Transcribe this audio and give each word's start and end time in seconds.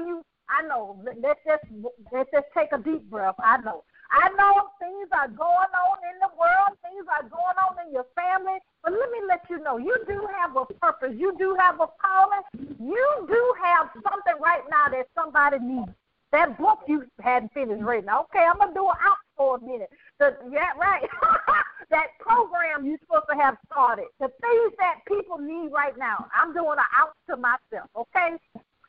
you. 0.00 0.22
I 0.48 0.66
know. 0.66 1.02
Let's 1.04 1.40
just 1.46 1.64
let's 2.12 2.30
just 2.32 2.46
take 2.56 2.72
a 2.72 2.78
deep 2.78 3.08
breath. 3.10 3.36
I 3.38 3.58
know. 3.58 3.84
I 4.10 4.30
know 4.38 4.72
things 4.80 5.08
are 5.12 5.28
going 5.28 5.72
on 5.76 5.98
in 6.08 6.16
the 6.20 6.32
world, 6.32 6.78
things 6.80 7.04
are 7.12 7.28
going 7.28 7.58
on 7.60 7.76
in 7.86 7.92
your 7.92 8.06
family, 8.16 8.56
but 8.82 8.92
let 8.92 9.10
me 9.10 9.18
let 9.28 9.44
you 9.50 9.58
know, 9.62 9.76
you 9.76 9.94
do 10.08 10.26
have 10.40 10.56
a 10.56 10.64
purpose. 10.64 11.12
You 11.14 11.36
do 11.36 11.54
have 11.58 11.80
a 11.80 11.88
calling. 12.00 12.40
You 12.80 13.26
do 13.28 13.54
have 13.62 13.90
something 13.92 14.40
right 14.40 14.62
now 14.70 14.88
that 14.88 15.08
somebody 15.14 15.58
needs. 15.60 15.92
That 16.32 16.58
book 16.58 16.80
you 16.86 17.04
hadn't 17.20 17.52
finished 17.52 17.82
reading. 17.82 18.10
Okay, 18.10 18.44
I'm 18.44 18.58
gonna 18.58 18.74
do 18.74 18.84
it 18.84 18.96
out 19.00 19.16
for 19.36 19.56
a 19.56 19.60
minute. 19.60 19.90
The, 20.18 20.36
yeah, 20.50 20.72
right. 20.78 21.08
that 21.90 22.08
program 22.20 22.84
you're 22.84 22.98
supposed 22.98 23.24
to 23.30 23.36
have 23.36 23.56
started. 23.70 24.06
The 24.20 24.28
things 24.40 24.72
that 24.78 25.00
people 25.06 25.38
need 25.38 25.70
right 25.72 25.96
now. 25.96 26.26
I'm 26.34 26.52
doing 26.52 26.76
an 26.78 26.84
out 26.96 27.12
to 27.30 27.36
myself. 27.36 27.88
Okay, 27.96 28.36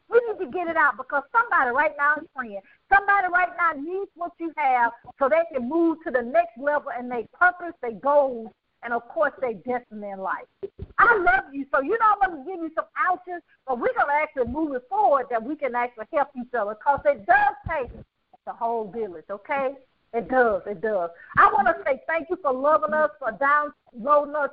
we 0.09 0.19
need 0.27 0.43
to 0.43 0.51
get 0.51 0.67
it 0.67 0.75
out 0.75 0.97
because 0.97 1.23
somebody 1.31 1.71
right 1.71 1.93
now 1.97 2.15
is 2.17 2.27
praying. 2.35 2.61
Somebody 2.93 3.27
right 3.31 3.49
now 3.57 3.79
needs 3.79 4.09
what 4.15 4.31
you 4.39 4.51
have 4.57 4.91
so 5.19 5.29
they 5.29 5.43
can 5.53 5.69
move 5.69 5.97
to 6.05 6.11
the 6.11 6.21
next 6.21 6.57
level 6.57 6.91
and 6.97 7.11
their 7.11 7.23
purpose, 7.33 7.73
their 7.81 7.93
goals, 7.93 8.49
and 8.83 8.93
of 8.93 9.07
course 9.09 9.33
their 9.39 9.53
destiny 9.53 10.09
in 10.09 10.19
life. 10.19 10.47
I 10.97 11.17
love 11.17 11.53
you, 11.53 11.65
so 11.73 11.81
you 11.81 11.97
know 11.99 12.15
I'm 12.21 12.31
going 12.31 12.45
to 12.45 12.51
give 12.51 12.61
you 12.61 12.71
some 12.75 12.85
ouches, 12.97 13.41
but 13.67 13.79
we're 13.79 13.93
going 13.93 14.07
to 14.07 14.13
actually 14.13 14.51
move 14.51 14.73
it 14.75 14.83
forward 14.89 15.27
that 15.29 15.43
we 15.43 15.55
can 15.55 15.75
actually 15.75 16.05
help 16.13 16.29
each 16.37 16.53
other 16.57 16.75
because 16.75 17.01
it 17.05 17.25
does 17.25 17.55
take 17.69 17.91
the 18.45 18.53
whole 18.53 18.89
village, 18.91 19.25
okay? 19.29 19.75
It 20.13 20.27
does, 20.27 20.63
it 20.65 20.81
does. 20.81 21.11
I 21.37 21.51
want 21.53 21.67
to 21.67 21.75
say 21.85 22.01
thank 22.07 22.29
you 22.29 22.37
for 22.41 22.51
loving 22.51 22.93
us, 22.93 23.11
for 23.19 23.31
downloading 23.31 24.35
us 24.35 24.49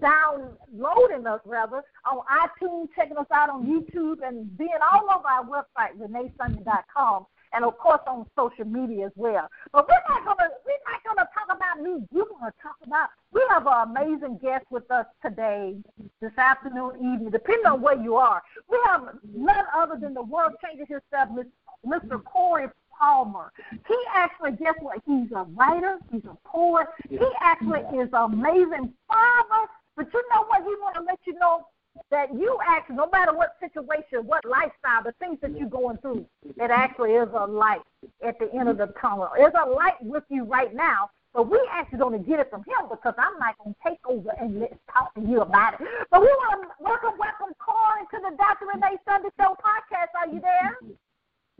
downloading 0.00 1.26
us 1.26 1.40
rather 1.44 1.82
on 2.10 2.20
iTunes, 2.30 2.88
checking 2.94 3.16
us 3.16 3.26
out 3.32 3.50
on 3.50 3.66
YouTube, 3.66 4.26
and 4.26 4.56
being 4.56 4.70
all 4.92 5.06
over 5.14 5.26
our 5.26 5.44
website, 5.44 5.98
reneesunday.com, 5.98 7.26
and 7.52 7.64
of 7.64 7.76
course 7.78 8.00
on 8.06 8.26
social 8.36 8.64
media 8.64 9.06
as 9.06 9.12
well. 9.16 9.48
But 9.72 9.88
we're 9.88 10.14
not 10.14 10.24
gonna 10.24 10.50
we're 10.64 10.92
not 10.92 11.04
gonna 11.04 11.28
talk 11.34 11.56
about 11.56 11.82
me. 11.82 12.06
We're 12.12 12.24
gonna 12.24 12.52
talk 12.62 12.76
about 12.84 13.08
we 13.32 13.42
have 13.50 13.66
an 13.66 13.90
amazing 13.90 14.38
guest 14.42 14.66
with 14.70 14.90
us 14.90 15.06
today, 15.22 15.76
this 16.20 16.36
afternoon, 16.36 16.96
evening, 16.96 17.30
depending 17.30 17.66
on 17.66 17.80
where 17.80 18.00
you 18.00 18.16
are. 18.16 18.42
We 18.68 18.78
have 18.86 19.08
none 19.34 19.64
other 19.74 19.96
than 19.96 20.14
the 20.14 20.22
world 20.22 20.52
changer 20.62 20.84
himself, 20.86 21.46
Mr. 21.86 22.22
Corey 22.24 22.68
Palmer. 23.00 23.52
He 23.88 23.96
actually, 24.14 24.52
guess 24.52 24.74
what? 24.80 24.98
He's 25.06 25.32
a 25.32 25.44
writer, 25.54 25.98
he's 26.12 26.24
a 26.24 26.36
poet, 26.46 26.86
he 27.08 27.18
actually 27.40 27.80
is 27.98 28.10
an 28.12 28.32
amazing 28.32 28.92
father, 29.08 29.68
but 30.00 30.12
you 30.14 30.22
know 30.32 30.44
what? 30.46 30.62
He 30.62 30.70
want 30.80 30.94
to 30.94 31.02
let 31.02 31.18
you 31.26 31.34
know 31.34 31.66
that 32.10 32.32
you 32.32 32.56
actually, 32.66 32.96
no 32.96 33.10
matter 33.12 33.34
what 33.34 33.56
situation, 33.60 34.26
what 34.26 34.42
lifestyle, 34.46 35.04
the 35.04 35.12
things 35.20 35.36
that 35.42 35.56
you're 35.58 35.68
going 35.68 35.98
through, 35.98 36.24
it 36.56 36.70
actually 36.70 37.10
is 37.10 37.28
a 37.36 37.46
light 37.46 37.82
at 38.26 38.38
the 38.38 38.50
end 38.54 38.70
of 38.70 38.78
the 38.78 38.94
tunnel. 38.98 39.28
There's 39.36 39.52
a 39.52 39.68
light 39.68 40.00
with 40.00 40.24
you 40.30 40.44
right 40.44 40.74
now, 40.74 41.10
but 41.34 41.50
we 41.50 41.60
actually 41.70 41.98
going 41.98 42.18
to 42.18 42.26
get 42.26 42.40
it 42.40 42.48
from 42.48 42.60
him 42.60 42.88
because 42.88 43.12
I'm 43.18 43.38
not 43.38 43.58
going 43.58 43.74
to 43.74 43.90
take 43.90 43.98
over 44.08 44.30
and 44.40 44.60
let's 44.60 44.74
talk 44.90 45.14
to 45.16 45.20
you 45.20 45.42
about 45.42 45.74
it. 45.74 45.86
But 46.10 46.22
we 46.22 46.28
want 46.28 46.62
to 46.62 46.68
welcome, 46.82 47.18
welcome 47.18 47.54
Corey 47.58 48.06
to 48.10 48.18
the 48.22 48.36
Dr. 48.38 48.66
Renee 48.72 48.96
Sunday 49.06 49.28
Show 49.38 49.54
podcast. 49.60 50.16
Are 50.16 50.32
you 50.32 50.40
there? 50.40 50.78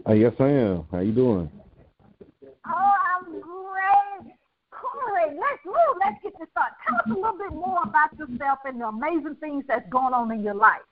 Uh, 0.09 0.15
yes, 0.15 0.33
I 0.41 0.49
am. 0.49 0.87
How 0.91 1.01
you 1.01 1.13
doing? 1.13 1.51
Oh, 2.67 2.95
I'm 3.19 3.41
great. 3.41 4.35
Corey, 5.01 5.35
let's 5.35 5.65
move. 5.65 5.97
Let's 6.05 6.21
get 6.23 6.39
this 6.39 6.49
started. 6.51 6.77
Tell 6.87 6.97
us 6.97 7.07
a 7.07 7.15
little 7.15 7.39
bit 7.39 7.53
more 7.53 7.83
about 7.85 8.13
yourself 8.19 8.59
and 8.65 8.81
the 8.81 8.87
amazing 8.87 9.37
things 9.41 9.65
that's 9.67 9.89
going 9.91 10.15
on 10.15 10.31
in 10.33 10.43
your 10.43 10.55
life. 10.55 10.83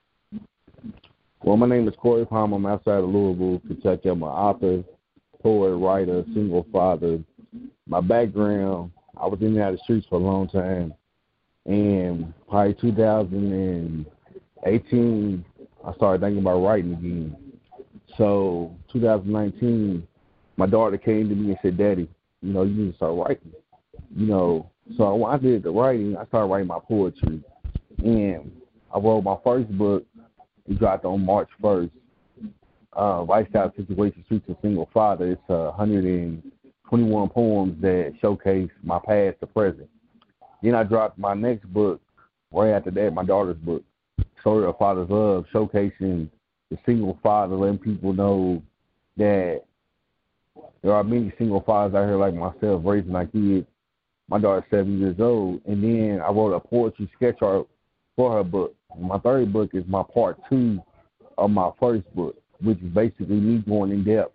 Well, 1.43 1.57
my 1.57 1.67
name 1.67 1.87
is 1.87 1.95
Corey 1.97 2.25
Palmer. 2.25 2.57
I'm 2.57 2.65
outside 2.65 3.03
of 3.03 3.09
Louisville, 3.09 3.61
Kentucky. 3.65 4.09
I'm 4.09 4.21
an 4.23 4.29
author, 4.29 4.83
poet, 5.41 5.77
writer, 5.77 6.25
single 6.33 6.65
father. 6.71 7.23
My 7.87 8.01
background, 8.01 8.91
I 9.19 9.27
was 9.27 9.41
in 9.41 9.53
the 9.53 9.77
streets 9.83 10.07
for 10.09 10.15
a 10.15 10.23
long 10.23 10.49
time. 10.49 10.93
And 11.65 12.33
probably 12.49 12.73
2018, 12.75 15.45
I 15.85 15.93
started 15.93 16.21
thinking 16.21 16.39
about 16.39 16.59
writing 16.59 16.93
again. 16.93 17.35
So 18.17 18.75
2019, 18.91 20.05
my 20.57 20.65
daughter 20.65 20.97
came 20.97 21.29
to 21.29 21.35
me 21.35 21.51
and 21.51 21.59
said, 21.61 21.77
Daddy, 21.77 22.09
you 22.41 22.53
know, 22.53 22.63
you 22.63 22.73
need 22.73 22.91
to 22.91 22.97
start 22.97 23.15
writing 23.15 23.53
you 24.15 24.25
know, 24.25 24.69
so 24.97 25.15
when 25.15 25.33
I 25.33 25.37
did 25.37 25.63
the 25.63 25.71
writing, 25.71 26.17
I 26.17 26.25
started 26.25 26.47
writing 26.47 26.67
my 26.67 26.79
poetry, 26.79 27.41
and 28.03 28.51
I 28.93 28.99
wrote 28.99 29.23
my 29.23 29.37
first 29.43 29.69
book. 29.77 30.05
It 30.67 30.79
dropped 30.79 31.05
on 31.05 31.25
March 31.25 31.49
first. 31.61 31.91
Uh, 32.95 33.23
Lifestyle 33.23 33.71
Situation 33.77 34.23
Streets 34.25 34.49
of 34.49 34.57
Single 34.61 34.89
Father. 34.93 35.31
It's 35.31 35.41
uh, 35.49 35.71
121 35.75 37.29
poems 37.29 37.81
that 37.81 38.13
showcase 38.19 38.69
my 38.83 38.99
past 38.99 39.39
to 39.41 39.47
present. 39.47 39.89
Then 40.63 40.75
I 40.75 40.83
dropped 40.83 41.17
my 41.17 41.33
next 41.33 41.71
book 41.71 42.01
right 42.51 42.71
after 42.71 42.91
that, 42.91 43.13
my 43.13 43.23
daughter's 43.23 43.57
book, 43.57 43.83
Story 44.41 44.65
of 44.65 44.77
Father's 44.77 45.09
Love, 45.09 45.45
showcasing 45.53 46.29
the 46.71 46.77
single 46.85 47.19
father, 47.21 47.55
letting 47.55 47.77
people 47.77 48.11
know 48.11 48.61
that 49.17 49.63
there 50.81 50.93
are 50.93 51.03
many 51.03 51.31
single 51.37 51.61
fathers 51.61 51.95
out 51.95 52.07
here 52.07 52.17
like 52.17 52.33
myself 52.33 52.81
raising 52.83 53.15
our 53.15 53.27
kids 53.27 53.67
my 54.29 54.39
daughter's 54.39 54.69
seven 54.69 54.99
years 54.99 55.19
old, 55.19 55.61
and 55.65 55.83
then 55.83 56.21
I 56.21 56.29
wrote 56.29 56.53
a 56.53 56.59
poetry 56.59 57.09
sketch 57.15 57.41
art 57.41 57.67
for 58.15 58.33
her 58.33 58.43
book. 58.43 58.75
My 58.97 59.17
third 59.17 59.51
book 59.51 59.71
is 59.73 59.83
my 59.87 60.03
part 60.03 60.37
two 60.49 60.79
of 61.37 61.51
my 61.51 61.71
first 61.79 62.03
book, 62.15 62.35
which 62.61 62.79
is 62.79 62.89
basically 62.89 63.35
me 63.35 63.63
going 63.67 63.91
in 63.91 64.03
depth 64.03 64.33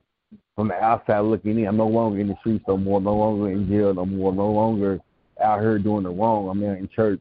from 0.57 0.69
the 0.69 0.75
outside 0.75 1.21
looking 1.21 1.59
in. 1.59 1.67
I'm 1.67 1.77
no 1.77 1.87
longer 1.87 2.19
in 2.19 2.29
the 2.29 2.37
streets 2.41 2.65
no 2.67 2.77
more, 2.77 3.01
no 3.01 3.15
longer 3.15 3.51
in 3.51 3.69
jail 3.69 3.95
no 3.95 4.07
more, 4.07 4.33
no 4.33 4.51
longer 4.51 5.01
out 5.43 5.61
here 5.61 5.79
doing 5.79 6.05
the 6.05 6.11
wrong. 6.11 6.49
I'm 6.49 6.61
now 6.61 6.73
in 6.73 6.89
church. 6.95 7.21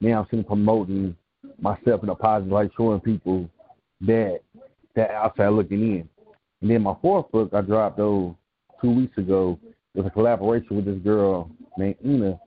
Now 0.00 0.20
I'm 0.20 0.26
sitting 0.30 0.44
promoting 0.44 1.16
myself 1.60 2.02
in 2.02 2.08
a 2.08 2.14
positive 2.14 2.52
light, 2.52 2.70
showing 2.76 3.00
people 3.00 3.48
that 4.02 4.40
that 4.94 5.10
outside 5.10 5.48
looking 5.48 5.82
in. 5.82 6.08
And 6.60 6.70
then 6.70 6.82
my 6.82 6.94
fourth 7.02 7.30
book 7.32 7.50
I 7.52 7.60
dropped 7.60 7.98
those 7.98 8.34
two 8.80 8.90
weeks 8.90 9.18
ago 9.18 9.58
was 9.94 10.06
a 10.06 10.10
collaboration 10.10 10.76
with 10.76 10.84
this 10.84 10.98
girl 10.98 11.50
named 11.76 11.96
Ina. 12.04 12.38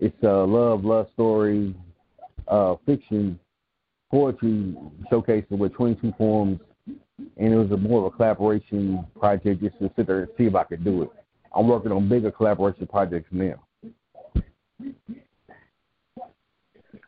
It's 0.00 0.22
a 0.22 0.26
love, 0.26 0.84
love 0.84 1.08
story, 1.12 1.74
uh, 2.48 2.76
fiction, 2.86 3.38
poetry 4.10 4.74
showcasing 5.10 5.58
with 5.58 5.72
22 5.74 6.12
poems, 6.12 6.60
and 7.36 7.52
it 7.52 7.56
was 7.56 7.70
a 7.70 7.76
more 7.76 8.06
of 8.06 8.12
a 8.12 8.16
collaboration 8.16 9.04
project 9.18 9.62
just 9.62 9.78
to 9.78 9.90
sit 9.96 10.06
there 10.06 10.20
and 10.20 10.28
see 10.36 10.44
if 10.44 10.54
I 10.54 10.64
could 10.64 10.84
do 10.84 11.02
it. 11.02 11.10
I'm 11.54 11.68
working 11.68 11.92
on 11.92 12.08
bigger 12.08 12.30
collaboration 12.30 12.86
projects 12.86 13.28
now. 13.30 13.62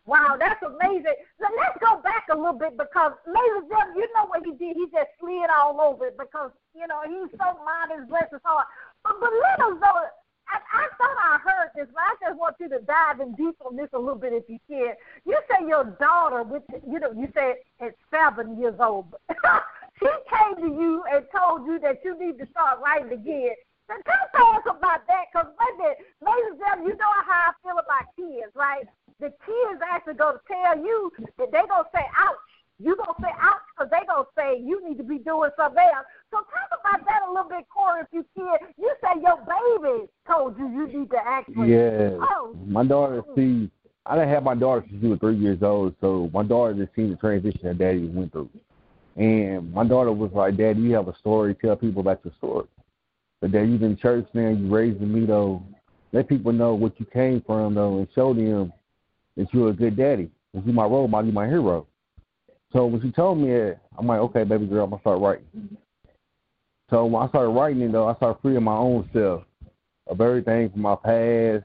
Wow, 0.07 0.37
that's 0.39 0.63
amazing. 0.63 1.17
So 1.41 1.47
let's 1.57 1.79
go 1.81 2.03
back 2.03 2.27
a 2.31 2.37
little 2.37 2.59
bit 2.59 2.77
because, 2.77 3.13
ladies 3.27 3.71
and 3.73 3.97
you 3.97 4.07
know 4.15 4.27
what 4.27 4.45
he 4.45 4.53
did? 4.53 4.77
He 4.77 4.85
just 4.93 5.09
slid 5.19 5.49
all 5.49 5.81
over 5.81 6.09
it 6.09 6.19
because, 6.19 6.51
you 6.75 6.87
know, 6.87 7.01
he's 7.09 7.31
so 7.41 7.57
modest, 7.65 8.11
bless 8.11 8.31
his 8.31 8.41
heart. 8.45 8.67
But, 9.05 9.21
but 9.21 9.31
let 9.31 9.61
us 9.61 9.77
know 9.81 10.03
I, 10.49 10.59
I 10.61 10.89
thought 10.99 11.17
I 11.19 11.39
heard 11.39 11.71
this, 11.75 11.89
but 11.93 12.03
I 12.03 12.15
just 12.21 12.39
want 12.39 12.57
you 12.61 12.69
to 12.69 12.81
dive 12.81 13.21
in 13.21 13.35
deep 13.35 13.57
on 13.65 13.77
this 13.77 13.89
a 13.93 13.99
little 13.99 14.19
bit 14.19 14.33
if 14.33 14.45
you 14.49 14.59
can. 14.69 14.95
You 15.25 15.39
say 15.49 15.67
your 15.67 15.85
daughter, 16.01 16.43
which 16.43 16.65
you 16.87 17.01
know, 17.01 17.13
you 17.13 17.29
said 17.35 17.57
at 17.81 17.95
seven 18.11 18.59
years 18.61 18.77
old, 18.79 19.07
she 19.99 20.09
came 20.31 20.57
to 20.57 20.69
you 20.69 21.03
and 21.11 21.25
told 21.37 21.67
you 21.67 21.79
that 21.81 22.05
you 22.05 22.19
need 22.19 22.39
to 22.39 22.47
start 22.51 22.81
writing 22.85 23.13
again. 23.13 23.55
So 23.89 23.95
tell 24.35 24.57
us 24.57 24.65
about 24.65 25.07
that, 25.07 25.25
because 25.33 25.53
ladies 25.61 26.51
and 26.51 26.59
gentlemen, 26.59 26.89
you 26.89 26.97
know 26.97 27.15
how 27.27 27.51
I 27.51 27.53
feel 27.63 27.77
about 27.77 28.09
kids, 28.17 28.53
right? 28.55 28.87
The 29.21 29.29
kids 29.45 29.81
actually 29.85 30.15
to 30.15 30.41
tell 30.49 30.79
you 30.79 31.13
that 31.39 31.53
they're 31.53 31.67
going 31.67 31.85
to 31.85 31.91
say, 31.93 32.05
ouch. 32.17 32.54
You're 32.79 32.97
going 32.97 33.15
to 33.17 33.23
say 33.23 33.31
ouch 33.41 33.63
because 33.77 33.91
they're 33.91 34.07
going 34.07 34.25
to 34.25 34.31
say 34.37 34.61
you 34.61 34.87
need 34.87 34.99
to 34.99 35.05
be 35.05 35.19
doing 35.19 35.51
something 35.57 35.79
else. 35.79 36.07
So 36.31 36.39
talk 36.39 36.71
about 36.81 37.07
that 37.07 37.23
a 37.29 37.31
little 37.31 37.49
bit, 37.49 37.67
Corey, 37.69 38.03
if 38.03 38.09
you 38.13 38.25
can. 38.37 38.69
You 38.77 38.93
say 39.01 39.21
your 39.23 39.39
baby 39.47 40.07
told 40.27 40.59
you 40.59 40.69
you 40.69 40.87
need 40.89 41.11
to 41.11 41.19
actually. 41.25 41.73
Yeah. 41.73 42.19
Oh. 42.21 42.57
My 42.67 42.85
daughter, 42.85 43.23
see, 43.37 43.71
I 44.07 44.17
didn't 44.17 44.31
have 44.31 44.43
my 44.43 44.55
daughter 44.55 44.85
since 44.89 45.01
she 45.01 45.09
was 45.09 45.21
three 45.21 45.37
years 45.37 45.63
old, 45.63 45.95
so 46.01 46.31
my 46.35 46.43
daughter 46.43 46.75
just 46.75 46.95
seen 46.97 47.11
the 47.11 47.17
transition 47.17 47.61
that 47.63 47.79
daddy 47.79 48.07
went 48.07 48.33
through. 48.33 48.51
And 49.17 49.73
my 49.73 49.85
daughter 49.85 50.13
was 50.13 50.33
like, 50.33 50.57
Daddy, 50.57 50.81
you 50.81 50.95
have 50.95 51.07
a 51.09 51.17
story. 51.19 51.55
Tell 51.55 51.77
people 51.77 52.01
about 52.01 52.25
your 52.25 52.35
story. 52.39 52.67
But 53.41 53.53
then 53.53 53.71
you've 53.71 53.83
in 53.83 53.97
church 53.97 54.27
now, 54.35 54.49
you 54.49 54.69
raising 54.69 55.13
me, 55.13 55.27
though. 55.27 55.63
Let 56.13 56.29
people 56.29 56.53
know 56.53 56.75
what 56.75 56.99
you 56.99 57.07
came 57.07 57.41
from, 57.41 57.75
though, 57.75 57.99
and 57.99 58.09
show 58.15 58.35
them 58.35 58.73
that 59.37 59.53
you're 59.53 59.71
a 59.71 59.73
good 59.73 59.97
daddy. 59.97 60.31
That 60.53 60.65
you're 60.67 60.75
my 60.75 60.85
role 60.85 61.07
model, 61.07 61.27
you're 61.27 61.35
my 61.35 61.47
hero. 61.47 61.87
So 62.75 62.87
when 62.87 63.01
she 63.01 63.13
told 63.13 63.39
me 63.39 63.51
that, 63.51 63.79
I'm 63.97 64.07
like, 64.09 64.19
okay, 64.19 64.43
baby 64.43 64.67
girl, 64.67 64.85
I'm 64.85 64.91
to 64.91 64.99
start 64.99 65.21
writing. 65.21 65.47
So 66.91 67.07
when 67.07 67.23
I 67.23 67.29
started 67.29 67.51
writing 67.51 67.83
it 67.83 67.93
though, 67.93 68.09
I 68.09 68.17
started 68.17 68.41
freeing 68.43 68.65
my 68.65 68.77
own 68.77 69.09
self 69.13 69.45
of 70.09 70.21
everything 70.21 70.71
from 70.71 70.83
my 70.83 70.97
past 70.97 71.65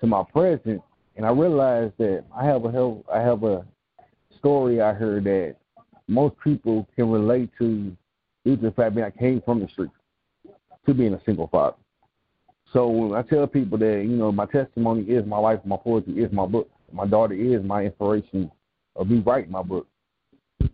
to 0.00 0.06
my 0.06 0.24
present, 0.32 0.82
and 1.16 1.24
I 1.24 1.30
realized 1.30 1.94
that 1.98 2.24
I 2.36 2.44
have 2.44 2.64
a 2.64 2.96
I 3.12 3.20
have 3.20 3.44
a 3.44 3.64
story 4.36 4.80
I 4.80 4.92
heard 4.92 5.24
that 5.24 5.56
most 6.08 6.34
people 6.42 6.88
can 6.96 7.08
relate 7.10 7.50
to 7.58 7.96
due 8.44 8.56
to 8.56 8.62
the 8.62 8.72
fact 8.72 8.96
that 8.96 9.04
I 9.04 9.10
came 9.10 9.40
from 9.42 9.60
the 9.60 9.68
street 9.68 9.90
to 10.86 10.92
being 10.92 11.14
a 11.14 11.22
single 11.24 11.46
father. 11.46 11.76
So 12.72 12.88
when 12.88 13.14
I 13.18 13.22
tell 13.22 13.46
people 13.46 13.78
that, 13.78 14.02
you 14.02 14.16
know, 14.16 14.32
my 14.32 14.46
testimony 14.46 15.02
is 15.02 15.24
my 15.24 15.38
life, 15.38 15.60
my 15.64 15.76
poetry 15.76 16.20
is 16.20 16.32
my 16.32 16.46
book, 16.46 16.68
my 16.92 17.06
daughter 17.06 17.34
is 17.34 17.62
my 17.62 17.84
inspiration 17.84 18.50
of 18.96 19.10
me 19.10 19.18
writing 19.20 19.50
my 19.50 19.62
book. 19.62 19.86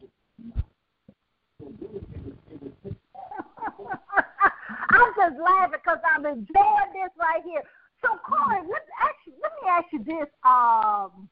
I'm 4.90 5.12
just 5.16 5.40
laughing 5.40 5.78
because 5.82 5.98
I'm 6.04 6.26
enjoying 6.26 6.92
this 6.92 7.10
right 7.18 7.42
here. 7.44 7.62
So, 8.02 8.08
Corey, 8.24 8.60
let, 8.68 8.82
actually, 9.02 9.34
let 9.42 9.52
me 9.62 9.68
ask 9.68 9.86
you 9.92 10.04
this. 10.04 10.28
Um, 10.44 11.28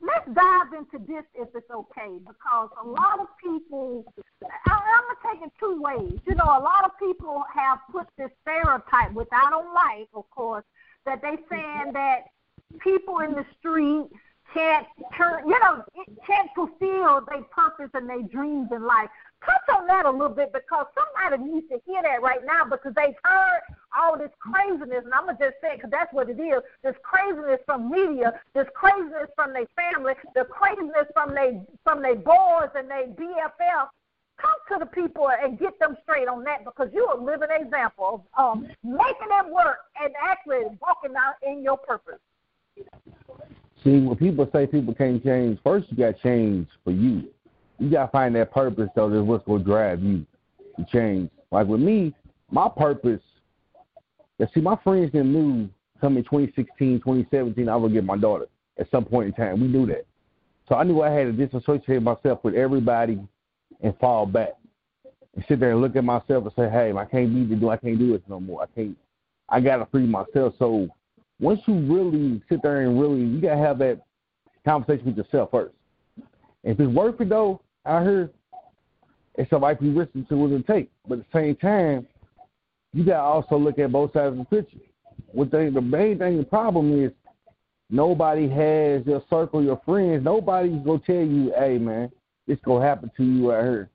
let's 0.00 0.26
dive 0.34 0.72
into 0.76 0.98
this 1.06 1.24
if 1.34 1.48
it's 1.54 1.70
okay, 1.70 2.18
because 2.26 2.70
a 2.82 2.86
lot 2.86 3.20
of 3.20 3.26
people, 3.42 4.04
I, 4.42 4.72
I'm 4.72 5.04
gonna 5.06 5.34
take 5.34 5.46
it 5.46 5.52
two 5.60 5.80
ways. 5.80 6.18
You 6.26 6.34
know, 6.34 6.44
a 6.44 6.62
lot 6.62 6.84
of 6.84 6.92
people 6.98 7.44
have 7.54 7.78
put 7.92 8.06
this 8.16 8.30
stereotype, 8.42 9.12
which 9.12 9.28
I 9.32 9.50
don't 9.50 9.72
like, 9.74 10.08
of 10.14 10.28
course, 10.30 10.64
that 11.06 11.22
they 11.22 11.36
saying 11.48 11.92
that 11.92 12.24
people 12.80 13.20
in 13.20 13.32
the 13.32 13.44
street 13.58 14.08
can't 14.52 14.86
turn, 15.16 15.46
you 15.46 15.58
know, 15.60 15.84
can't 16.26 16.50
fulfill 16.54 17.20
their 17.28 17.42
purpose 17.50 17.90
and 17.94 18.08
their 18.08 18.22
dreams 18.22 18.68
in 18.72 18.84
life. 18.86 19.08
Touch 19.44 19.76
on 19.76 19.86
that 19.86 20.04
a 20.04 20.10
little 20.10 20.34
bit 20.34 20.52
because 20.52 20.86
somebody 20.94 21.42
needs 21.42 21.68
to 21.68 21.78
hear 21.86 22.02
that 22.02 22.22
right 22.22 22.44
now 22.44 22.64
because 22.64 22.92
they've 22.96 23.14
heard 23.22 23.60
all 23.96 24.18
this 24.18 24.30
craziness, 24.40 25.04
and 25.04 25.14
I'm 25.14 25.26
gonna 25.26 25.38
just 25.38 25.60
say 25.60 25.76
because 25.76 25.90
that's 25.90 26.12
what 26.12 26.28
it 26.28 26.40
is. 26.40 26.62
This 26.82 26.96
craziness 27.02 27.60
from 27.64 27.90
media, 27.90 28.40
this 28.54 28.66
craziness 28.74 29.30
from 29.36 29.52
their 29.52 29.66
family, 29.76 30.14
the 30.34 30.44
craziness 30.44 31.06
from 31.14 31.34
their 31.34 31.60
from 31.84 32.02
their 32.02 32.16
boys 32.16 32.70
and 32.74 32.90
their 32.90 33.06
BFF. 33.06 33.88
Talk 34.40 34.68
to 34.70 34.78
the 34.78 34.86
people 34.86 35.28
and 35.30 35.58
get 35.58 35.76
them 35.80 35.96
straight 36.04 36.28
on 36.28 36.44
that 36.44 36.64
because 36.64 36.90
you're 36.92 37.10
a 37.10 37.20
living 37.20 37.48
example 37.50 38.24
of 38.38 38.44
um, 38.44 38.68
making 38.84 39.28
them 39.30 39.50
work 39.50 39.78
and 40.00 40.14
actually 40.22 40.62
walking 40.80 41.16
out 41.16 41.34
in 41.42 41.62
your 41.64 41.76
purpose. 41.76 42.20
See, 43.84 44.00
when 44.00 44.16
people 44.16 44.48
say 44.52 44.66
people 44.66 44.94
can't 44.94 45.22
change, 45.22 45.58
first 45.62 45.86
you 45.90 45.96
got 45.96 46.16
to 46.16 46.22
change 46.22 46.68
for 46.84 46.90
you. 46.90 47.28
You 47.78 47.90
got 47.90 48.06
to 48.06 48.12
find 48.12 48.34
that 48.36 48.50
purpose, 48.52 48.88
though, 48.96 49.08
that's 49.08 49.22
what's 49.22 49.44
going 49.46 49.60
to 49.60 49.64
drive 49.64 50.02
you 50.02 50.26
to 50.76 50.84
change. 50.92 51.30
Like 51.50 51.66
with 51.66 51.80
me, 51.80 52.14
my 52.50 52.68
purpose 52.68 53.20
yeah, 54.38 54.46
see, 54.54 54.60
my 54.60 54.76
friends 54.84 55.10
didn't 55.10 55.32
knew 55.32 55.68
coming 56.00 56.22
2016, 56.22 57.00
2017, 57.00 57.68
I 57.68 57.76
would 57.76 57.92
get 57.92 58.04
my 58.04 58.16
daughter 58.16 58.46
at 58.78 58.88
some 58.90 59.04
point 59.04 59.28
in 59.28 59.32
time. 59.32 59.60
We 59.60 59.66
knew 59.66 59.86
that. 59.86 60.06
So 60.68 60.76
I 60.76 60.84
knew 60.84 61.02
I 61.02 61.10
had 61.10 61.24
to 61.24 61.32
disassociate 61.32 62.02
myself 62.02 62.44
with 62.44 62.54
everybody 62.54 63.18
and 63.80 63.98
fall 63.98 64.26
back. 64.26 64.52
And 65.34 65.44
sit 65.48 65.60
there 65.60 65.72
and 65.72 65.80
look 65.80 65.96
at 65.96 66.04
myself 66.04 66.44
and 66.44 66.52
say, 66.56 66.70
Hey, 66.70 66.92
I 66.92 67.04
can't 67.04 67.34
be 67.34 67.44
the 67.44 67.60
do 67.60 67.68
I 67.70 67.76
can't 67.76 67.98
do 67.98 68.12
this 68.12 68.22
no 68.28 68.38
more. 68.38 68.62
I 68.62 68.66
can't 68.74 68.96
I 69.48 69.60
gotta 69.60 69.86
free 69.86 70.06
myself. 70.06 70.54
So 70.58 70.88
once 71.40 71.60
you 71.66 71.74
really 71.74 72.42
sit 72.48 72.62
there 72.62 72.82
and 72.82 73.00
really 73.00 73.20
you 73.20 73.40
gotta 73.40 73.58
have 73.58 73.78
that 73.78 74.02
conversation 74.64 75.06
with 75.06 75.16
yourself 75.16 75.50
first. 75.50 75.74
If 76.64 76.78
it's 76.80 76.92
worth 76.92 77.20
it 77.20 77.28
though, 77.28 77.60
I 77.84 78.02
heard 78.02 78.32
it's 79.38 79.52
life 79.52 79.78
you 79.80 79.92
listen 79.92 80.26
to 80.28 80.36
what 80.36 80.50
it 80.50 80.66
take. 80.66 80.90
But 81.06 81.20
at 81.20 81.24
the 81.30 81.38
same 81.38 81.56
time, 81.56 82.06
you 82.92 83.04
got 83.04 83.18
to 83.18 83.22
also 83.22 83.56
look 83.56 83.78
at 83.78 83.92
both 83.92 84.12
sides 84.12 84.32
of 84.32 84.38
the 84.38 84.44
picture. 84.44 84.78
What 85.32 85.50
the, 85.50 85.70
the 85.72 85.80
main 85.80 86.18
thing, 86.18 86.38
the 86.38 86.44
problem 86.44 87.04
is 87.04 87.12
nobody 87.88 88.48
has 88.48 89.06
your 89.06 89.22
circle, 89.30 89.62
your 89.62 89.80
friends. 89.84 90.24
Nobody's 90.24 90.82
gonna 90.84 90.98
tell 91.00 91.16
you, 91.16 91.52
"Hey, 91.56 91.78
man, 91.78 92.10
this 92.46 92.58
gonna 92.64 92.84
happen 92.84 93.10
to 93.16 93.24
you 93.24 93.52
out 93.52 93.64
here." 93.64 93.90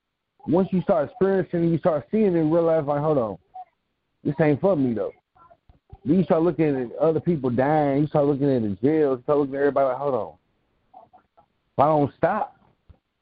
Once 0.48 0.70
you 0.72 0.82
start 0.82 1.10
experiencing, 1.10 1.70
you 1.70 1.78
start 1.80 2.08
seeing 2.12 2.36
it, 2.36 2.40
and 2.40 2.54
realize, 2.54 2.86
like, 2.86 3.02
hold 3.02 3.18
on, 3.18 3.38
this 4.24 4.36
ain't 4.40 4.62
for 4.62 4.76
me 4.76 4.94
though. 4.94 5.12
Then 6.06 6.18
you 6.18 6.24
start 6.24 6.44
looking 6.44 6.76
at 6.76 6.98
other 6.98 7.20
people 7.20 7.50
dying. 7.50 8.02
You 8.02 8.08
start 8.08 8.26
looking 8.26 8.54
at 8.54 8.62
the 8.62 8.78
jails. 8.82 9.20
You 9.20 9.24
start 9.24 9.40
looking 9.40 9.56
at 9.56 9.60
everybody. 9.60 9.88
Like, 9.88 9.98
hold 9.98 10.14
on, 10.16 10.34
if 11.74 11.80
I 11.80 11.86
don't 11.86 12.14
stop, 12.18 12.56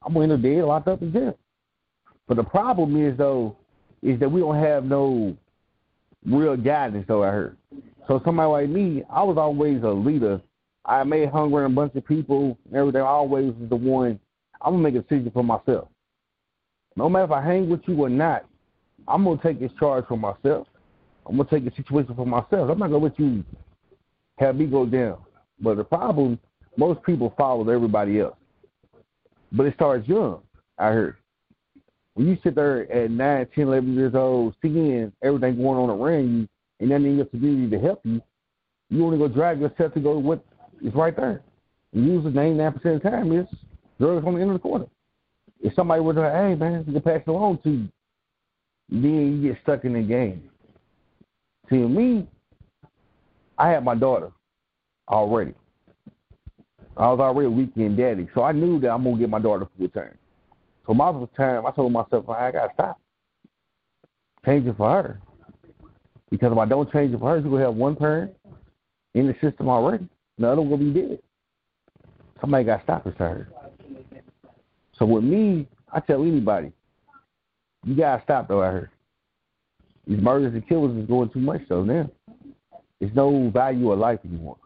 I'm 0.03 0.13
gonna 0.13 0.23
end 0.23 0.33
up 0.33 0.41
dead, 0.41 0.63
locked 0.63 0.87
up 0.87 1.01
in 1.01 1.13
jail. 1.13 1.37
But 2.27 2.37
the 2.37 2.43
problem 2.43 3.01
is 3.01 3.17
though, 3.17 3.55
is 4.01 4.19
that 4.19 4.29
we 4.29 4.41
don't 4.41 4.57
have 4.57 4.83
no 4.83 5.35
real 6.25 6.57
guidance 6.57 7.05
though 7.07 7.23
I 7.23 7.27
heard. 7.27 7.57
So 8.07 8.21
somebody 8.25 8.49
like 8.49 8.69
me, 8.69 9.03
I 9.09 9.23
was 9.23 9.37
always 9.37 9.83
a 9.83 9.89
leader. 9.89 10.41
I 10.85 11.03
made 11.03 11.29
hung 11.29 11.53
around 11.53 11.71
a 11.71 11.75
bunch 11.75 11.95
of 11.95 12.05
people 12.05 12.57
and 12.65 12.75
everything. 12.75 13.01
I 13.01 13.05
always 13.05 13.53
was 13.53 13.69
the 13.69 13.75
one 13.75 14.19
I'm 14.61 14.73
gonna 14.73 14.83
make 14.83 14.95
a 14.95 15.01
decision 15.01 15.31
for 15.31 15.43
myself. 15.43 15.87
No 16.95 17.07
matter 17.09 17.25
if 17.25 17.31
I 17.31 17.41
hang 17.41 17.69
with 17.69 17.81
you 17.87 18.03
or 18.03 18.09
not, 18.09 18.45
I'm 19.07 19.23
gonna 19.23 19.39
take 19.41 19.59
this 19.59 19.71
charge 19.79 20.05
for 20.07 20.17
myself. 20.17 20.67
I'm 21.27 21.37
gonna 21.37 21.49
take 21.49 21.65
the 21.65 21.71
situation 21.75 22.15
for 22.15 22.25
myself. 22.25 22.69
I'm 22.69 22.79
not 22.79 22.89
gonna 22.89 23.03
let 23.03 23.19
you 23.19 23.43
have 24.37 24.55
me 24.55 24.65
go 24.65 24.85
down. 24.85 25.17
But 25.59 25.77
the 25.77 25.83
problem, 25.83 26.39
most 26.77 27.03
people 27.03 27.33
follow 27.37 27.67
everybody 27.69 28.19
else. 28.19 28.35
But 29.51 29.67
it 29.67 29.75
starts 29.75 30.07
young, 30.07 30.41
I 30.77 30.89
heard 30.89 31.17
when 32.13 32.27
you 32.27 32.37
sit 32.43 32.55
there 32.55 32.91
at 32.91 33.11
9, 33.11 33.47
10, 33.55 33.63
11 33.63 33.95
years 33.95 34.15
old, 34.15 34.55
seeing 34.61 35.11
everything 35.23 35.55
going 35.55 35.77
on 35.77 35.89
around 35.89 36.39
you, 36.39 36.47
and 36.79 36.89
nothing 36.89 37.05
in 37.05 37.15
your 37.17 37.25
community 37.25 37.69
to 37.69 37.79
help 37.79 38.01
you, 38.03 38.21
you 38.89 39.05
only 39.05 39.17
go 39.17 39.27
drag 39.27 39.61
yourself 39.61 39.93
to 39.93 39.99
go 39.99 40.17
what 40.17 40.43
is 40.83 40.93
right 40.93 41.15
there. 41.15 41.41
And 41.93 42.05
usually 42.05 42.33
99% 42.33 42.75
of 42.75 42.83
the 42.83 43.09
time 43.09 43.31
is 43.31 43.47
drugs 43.99 44.25
on 44.25 44.35
the 44.35 44.41
end 44.41 44.51
of 44.51 44.55
the 44.55 44.59
corner. 44.59 44.87
If 45.61 45.73
somebody 45.73 46.01
would 46.01 46.15
say, 46.15 46.21
hey, 46.21 46.55
man, 46.55 46.83
you 46.85 46.93
can 46.93 47.01
pass 47.01 47.21
it 47.25 47.29
along 47.29 47.59
to 47.63 47.69
you, 47.69 47.89
then 48.89 49.41
you 49.41 49.53
get 49.53 49.61
stuck 49.61 49.85
in 49.85 49.93
the 49.93 50.01
game. 50.01 50.49
See, 51.71 51.77
me, 51.77 52.27
I 53.57 53.69
had 53.69 53.85
my 53.85 53.95
daughter 53.95 54.31
already. 55.07 55.53
I 56.97 57.09
was 57.09 57.19
already 57.21 57.47
a 57.47 57.49
weekend 57.49 57.95
daddy, 57.95 58.27
so 58.35 58.43
I 58.43 58.51
knew 58.51 58.77
that 58.81 58.91
I'm 58.91 59.03
to 59.15 59.21
get 59.21 59.29
my 59.29 59.39
daughter 59.39 59.67
full 59.77 59.87
time. 59.87 60.17
So 60.85 60.93
of 61.15 61.21
the 61.21 61.37
time, 61.37 61.65
I 61.65 61.71
told 61.71 61.93
myself, 61.93 62.27
I 62.27 62.51
got 62.51 62.67
to 62.67 62.73
stop. 62.73 62.99
Change 64.45 64.67
it 64.67 64.75
for 64.75 64.89
her. 64.89 65.21
Because 66.29 66.51
if 66.51 66.57
I 66.57 66.65
don't 66.65 66.91
change 66.91 67.13
it 67.13 67.19
for 67.19 67.29
her, 67.29 67.41
she's 67.41 67.49
to 67.49 67.55
have 67.55 67.75
one 67.75 67.95
parent 67.95 68.35
in 69.13 69.27
the 69.27 69.35
system 69.41 69.69
already. 69.69 70.07
The 70.37 70.49
other 70.49 70.61
will 70.61 70.77
be 70.77 70.91
dead. 70.91 71.19
Somebody 72.41 72.65
got 72.65 72.77
to 72.77 72.83
stop 72.83 73.03
this 73.05 73.13
her. 73.17 73.47
So 74.97 75.05
with 75.05 75.23
me, 75.23 75.67
I 75.93 76.01
tell 76.01 76.23
anybody, 76.23 76.73
you 77.85 77.95
got 77.95 78.17
to 78.17 78.23
stop 78.23 78.47
though, 78.49 78.61
I 78.61 78.71
heard. 78.71 78.89
These 80.07 80.21
murders 80.21 80.53
and 80.53 80.67
killers 80.67 80.97
is 80.97 81.07
going 81.07 81.29
too 81.29 81.39
much 81.39 81.61
though 81.69 81.83
now. 81.83 82.09
There's 82.99 83.13
no 83.15 83.49
value 83.49 83.91
of 83.91 83.99
life 83.99 84.19
anymore. 84.25 84.57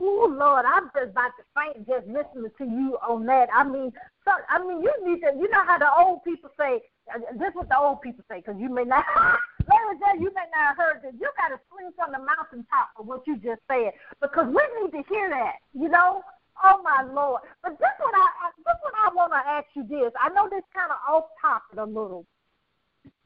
Oh 0.00 0.34
Lord, 0.36 0.64
I'm 0.66 0.90
just 0.96 1.10
about 1.12 1.32
to 1.38 1.44
faint 1.54 1.86
just 1.86 2.06
listening 2.06 2.50
to 2.58 2.64
you 2.64 2.98
on 3.06 3.26
that. 3.26 3.48
I 3.54 3.64
mean, 3.64 3.92
so 4.24 4.32
I 4.48 4.58
mean, 4.58 4.82
you 4.82 4.92
need 5.04 5.20
to. 5.20 5.32
You 5.38 5.48
know 5.50 5.64
how 5.66 5.78
the 5.78 5.90
old 5.92 6.24
people 6.24 6.50
say. 6.58 6.80
Uh, 7.14 7.20
this 7.36 7.48
is 7.48 7.54
what 7.54 7.68
the 7.68 7.78
old 7.78 8.00
people 8.00 8.24
say, 8.30 8.38
because 8.40 8.56
you 8.58 8.72
may 8.72 8.84
not. 8.84 9.04
Larry 9.68 9.96
J, 10.00 10.22
you 10.24 10.32
may 10.34 10.48
not 10.52 10.72
have 10.72 10.76
heard 10.76 11.00
this. 11.02 11.12
You 11.20 11.28
got 11.36 11.54
to 11.54 11.60
swing 11.68 11.92
from 11.96 12.12
the 12.12 12.18
mountaintop 12.18 12.96
for 12.96 13.02
what 13.04 13.26
you 13.26 13.36
just 13.36 13.60
said, 13.68 13.92
because 14.20 14.46
we 14.48 14.62
need 14.80 14.90
to 14.92 15.02
hear 15.08 15.28
that. 15.28 15.56
You 15.74 15.88
know. 15.88 16.22
Oh 16.62 16.80
my 16.82 17.02
Lord! 17.02 17.42
But 17.62 17.78
this 17.78 17.96
what 17.98 18.14
I 18.14 18.50
this 18.58 18.78
what 18.82 18.94
I 18.94 19.14
want 19.14 19.32
to 19.32 19.42
ask 19.48 19.66
you 19.74 19.82
this. 19.88 20.12
I 20.20 20.28
know 20.30 20.48
this 20.48 20.64
kind 20.74 20.90
of 20.90 20.98
off 21.08 21.24
topic 21.40 21.78
a 21.78 21.84
little, 21.84 22.26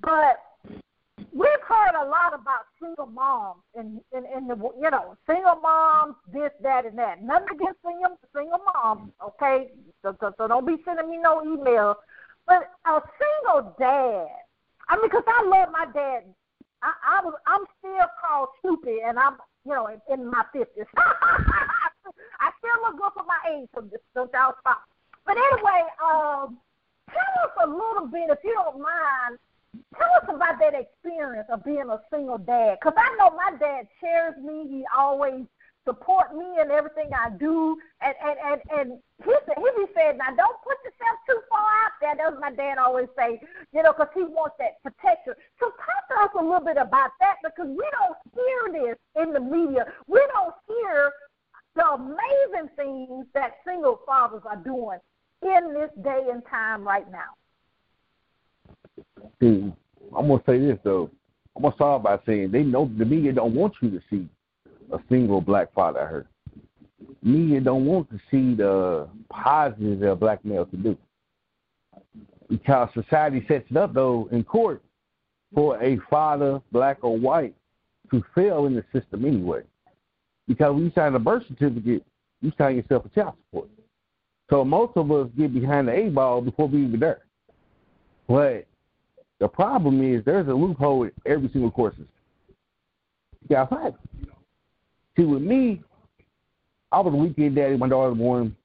but 0.00 0.40
we've 1.32 1.64
heard 1.66 1.94
a 2.00 2.08
lot 2.08 2.35
about 2.35 2.66
single 2.80 3.06
moms 3.06 3.62
and 3.75 4.00
in, 4.12 4.25
in, 4.25 4.38
in 4.38 4.49
the 4.49 4.56
you 4.80 4.90
know 4.90 5.16
single 5.28 5.56
moms 5.56 6.16
this 6.32 6.50
that 6.62 6.87
and 6.87 6.99
that. 6.99 7.23
Nothing 7.23 7.49
against 7.54 7.80
single 7.85 8.18
single 8.35 8.61
moms, 8.75 9.12
okay? 9.23 9.70
So, 10.02 10.16
so, 10.20 10.32
so 10.38 10.49
don't 10.49 10.66
be 10.66 10.76
sending 10.85 11.11
me 11.11 11.18
no 11.18 11.42
email. 11.42 11.97
But 12.47 12.70
a 12.87 13.00
single 13.20 13.75
dad, 13.78 14.26
I 14.88 14.97
mean, 14.97 15.04
because 15.04 15.25
I 15.26 15.42
love 15.44 15.68
my 15.70 15.87
dad. 15.92 16.25
I, 16.82 16.92
I 17.18 17.25
was 17.25 17.35
I'm 17.47 17.64
still 17.78 18.06
called 18.20 18.49
stupid, 18.61 19.00
and 19.06 19.18
I'm 19.18 19.37
you 19.64 19.73
know 19.73 19.88
in, 19.88 20.00
in 20.12 20.30
my 20.30 20.44
fifties. 20.52 20.87
I 22.40 22.50
still 22.59 22.78
look 22.83 22.97
good 22.99 23.12
for 23.14 23.26
my 23.26 23.38
age, 23.50 23.68
so 23.75 23.83
just 23.83 24.04
don't 24.14 24.30
y'all 24.33 24.54
stop. 24.61 24.83
But 25.26 25.37
anyway, 25.37 25.83
um, 26.02 26.59
tell 27.11 27.35
us 27.45 27.54
a 27.62 27.66
little 27.66 28.07
bit, 28.07 28.30
if 28.30 28.38
you 28.45 28.54
don't 28.54 28.80
mind, 28.80 29.38
Tell 29.97 30.09
us 30.16 30.25
about 30.28 30.59
that 30.61 30.75
experience 30.75 31.49
of 31.50 31.64
being 31.64 31.88
a 31.90 32.00
single 32.11 32.38
dad. 32.38 32.78
Because 32.80 32.95
I 32.97 33.16
know 33.18 33.37
my 33.37 33.57
dad 33.59 33.88
cherishes 34.00 34.42
me. 34.42 34.66
He 34.68 34.85
always 34.97 35.45
support 35.85 36.35
me 36.37 36.45
in 36.61 36.71
everything 36.71 37.11
I 37.12 37.30
do. 37.30 37.78
And 38.00 38.14
and 38.23 38.38
and, 38.45 38.61
and 38.78 38.88
he 39.25 39.33
he 39.33 39.68
be 39.76 39.92
saying, 39.95 40.18
now 40.18 40.35
don't 40.37 40.59
put 40.62 40.76
yourself 40.85 41.16
too 41.28 41.40
far 41.50 41.68
out 41.85 41.92
there. 42.00 42.14
That's 42.16 42.33
what 42.33 42.40
my 42.40 42.52
dad 42.52 42.78
always 42.78 43.09
say, 43.16 43.40
you 43.73 43.83
know, 43.83 43.92
because 43.92 44.12
he 44.14 44.25
wants 44.25 44.57
that 44.59 44.83
protection. 44.83 45.35
So 45.61 45.71
talk 45.71 46.09
to 46.09 46.14
us 46.25 46.30
a 46.38 46.42
little 46.45 46.64
bit 46.64 46.76
about 46.76 47.11
that 47.21 47.37
because 47.45 47.68
we 47.68 47.85
don't 47.92 48.18
hear 48.35 48.83
this 48.83 48.97
in 49.23 49.33
the 49.33 49.40
media. 49.40 49.87
We 50.07 50.21
don't 50.33 50.54
hear 50.66 51.12
the 51.78 51.85
amazing 51.85 52.68
things 52.76 53.26
that 53.35 53.58
single 53.64 54.00
fathers 54.04 54.42
are 54.44 54.56
doing 54.56 54.99
in 55.42 55.75
this 55.75 55.90
day 56.02 56.26
and 56.30 56.42
time 56.50 56.82
right 56.82 57.06
now? 57.11 57.37
See, 59.40 59.73
I'm 60.16 60.28
gonna 60.28 60.42
say 60.44 60.58
this 60.58 60.78
though. 60.82 61.08
I'm 61.56 61.62
gonna 61.62 61.75
start 61.76 62.02
by 62.02 62.18
saying 62.26 62.50
they 62.50 62.64
know 62.64 62.90
the 62.99 63.04
media 63.04 63.32
don't 63.32 63.54
want 63.54 63.75
you 63.80 63.90
to 63.90 64.00
see 64.11 64.28
a 64.92 64.99
single 65.08 65.40
black 65.40 65.73
father 65.73 66.04
hurt. 66.04 66.26
Media 67.23 67.61
don't 67.61 67.85
want 67.85 68.11
to 68.11 68.18
see 68.30 68.54
the 68.54 69.08
positives 69.30 70.00
that 70.00 70.11
a 70.11 70.16
black 70.16 70.44
male 70.44 70.64
can 70.64 70.82
do. 70.82 70.99
Because 72.49 72.88
society 72.92 73.44
sets 73.47 73.66
it 73.70 73.76
up 73.76 73.94
though 73.94 74.28
in 74.32 74.42
court 74.42 74.82
for 75.54 75.80
a 75.80 75.99
father, 76.11 76.61
black 76.73 76.99
or 77.02 77.16
white, 77.16 77.54
to 78.11 78.25
fail 78.35 78.66
in 78.66 78.75
the 78.75 78.85
system 78.92 79.25
anyway. 79.25 79.62
Because 80.48 80.74
when 80.74 80.84
you 80.84 80.92
sign 80.94 81.14
a 81.14 81.18
birth 81.18 81.44
certificate, 81.46 82.04
you 82.40 82.52
sign 82.58 82.76
yourself 82.76 83.04
a 83.04 83.08
child 83.10 83.34
support. 83.44 83.68
So 84.50 84.64
most 84.64 84.96
of 84.96 85.12
us 85.12 85.28
get 85.36 85.52
behind 85.52 85.88
the 85.88 85.92
eight 85.92 86.14
ball 86.14 86.40
before 86.40 86.66
we 86.66 86.84
even 86.84 86.98
there. 86.98 87.22
But 88.26 88.66
the 89.38 89.48
problem 89.48 90.02
is 90.02 90.24
there's 90.24 90.48
a 90.48 90.54
loophole 90.54 91.04
in 91.04 91.12
every 91.26 91.50
single 91.52 91.70
course 91.70 91.92
system. 91.92 92.08
You 93.42 93.56
gotta 93.56 93.68
find 93.68 93.88
it. 93.88 93.94
See, 95.16 95.24
with 95.24 95.42
me, 95.42 95.82
I 96.90 97.00
was 97.00 97.12
a 97.12 97.16
weekend 97.16 97.56
daddy. 97.56 97.76
My 97.76 97.88
daughter 97.88 98.10
was 98.10 98.18
born 98.18 98.56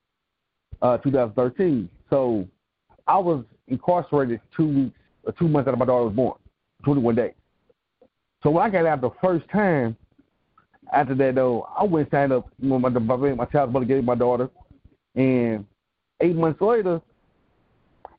uh, 0.82 0.98
2013. 0.98 1.90
So 2.10 2.48
I 3.08 3.18
was 3.18 3.44
incarcerated 3.68 4.40
two 4.56 4.68
weeks 4.68 5.00
or 5.24 5.34
two 5.34 5.48
months 5.48 5.68
after 5.68 5.78
my 5.78 5.86
daughter 5.86 6.06
was 6.06 6.16
born, 6.16 6.38
21 6.86 7.16
days. 7.16 7.34
So 8.42 8.50
when 8.50 8.64
I 8.64 8.70
got 8.70 8.86
out 8.86 9.02
the 9.02 9.12
first 9.22 9.48
time, 9.50 9.98
after 10.92 11.16
that 11.16 11.36
though, 11.36 11.68
I 11.78 11.84
went 11.84 12.12
signed 12.12 12.34
up. 12.34 12.48
Know, 12.60 12.80
my 12.80 12.90
my, 12.90 13.16
my 13.34 13.46
child's 13.46 13.74
mother 13.74 13.86
gave 13.86 14.04
my 14.04 14.16
daughter, 14.16 14.50
and 15.16 15.66
eight 16.22 16.36
months 16.36 16.62
later, 16.62 17.02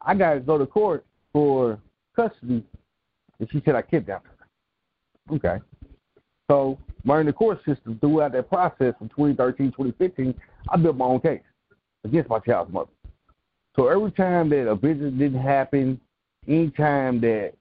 I 0.01 0.15
got 0.15 0.35
to 0.35 0.41
go 0.41 0.59
to 0.59 0.67
court 0.67 1.05
for 1.33 1.79
custody, 2.15 2.65
and 3.39 3.49
she 3.51 3.63
said 3.65 3.75
I 3.75 3.83
kidnapped 3.83 4.27
her. 4.27 5.37
Okay. 5.37 5.59
So 6.51 6.79
learning 7.05 7.27
the 7.27 7.33
court 7.33 7.59
system 7.65 7.99
throughout 8.01 8.33
that 8.33 8.49
process 8.49 8.95
from 8.99 9.09
2013, 9.09 9.69
2015, 9.73 10.35
I 10.69 10.77
built 10.77 10.97
my 10.97 11.07
own 11.07 11.21
case 11.21 11.41
against 12.05 12.29
my 12.29 12.39
child's 12.41 12.73
mother. 12.73 12.91
So 13.77 13.89
every 13.89 14.13
time 14.13 14.51
that 14.51 14.69
a 14.69 14.75
visit 14.75 15.19
didn't 15.19 15.41
happen, 15.41 16.01
any 16.47 16.71
time 16.71 17.21
that 17.23 17.55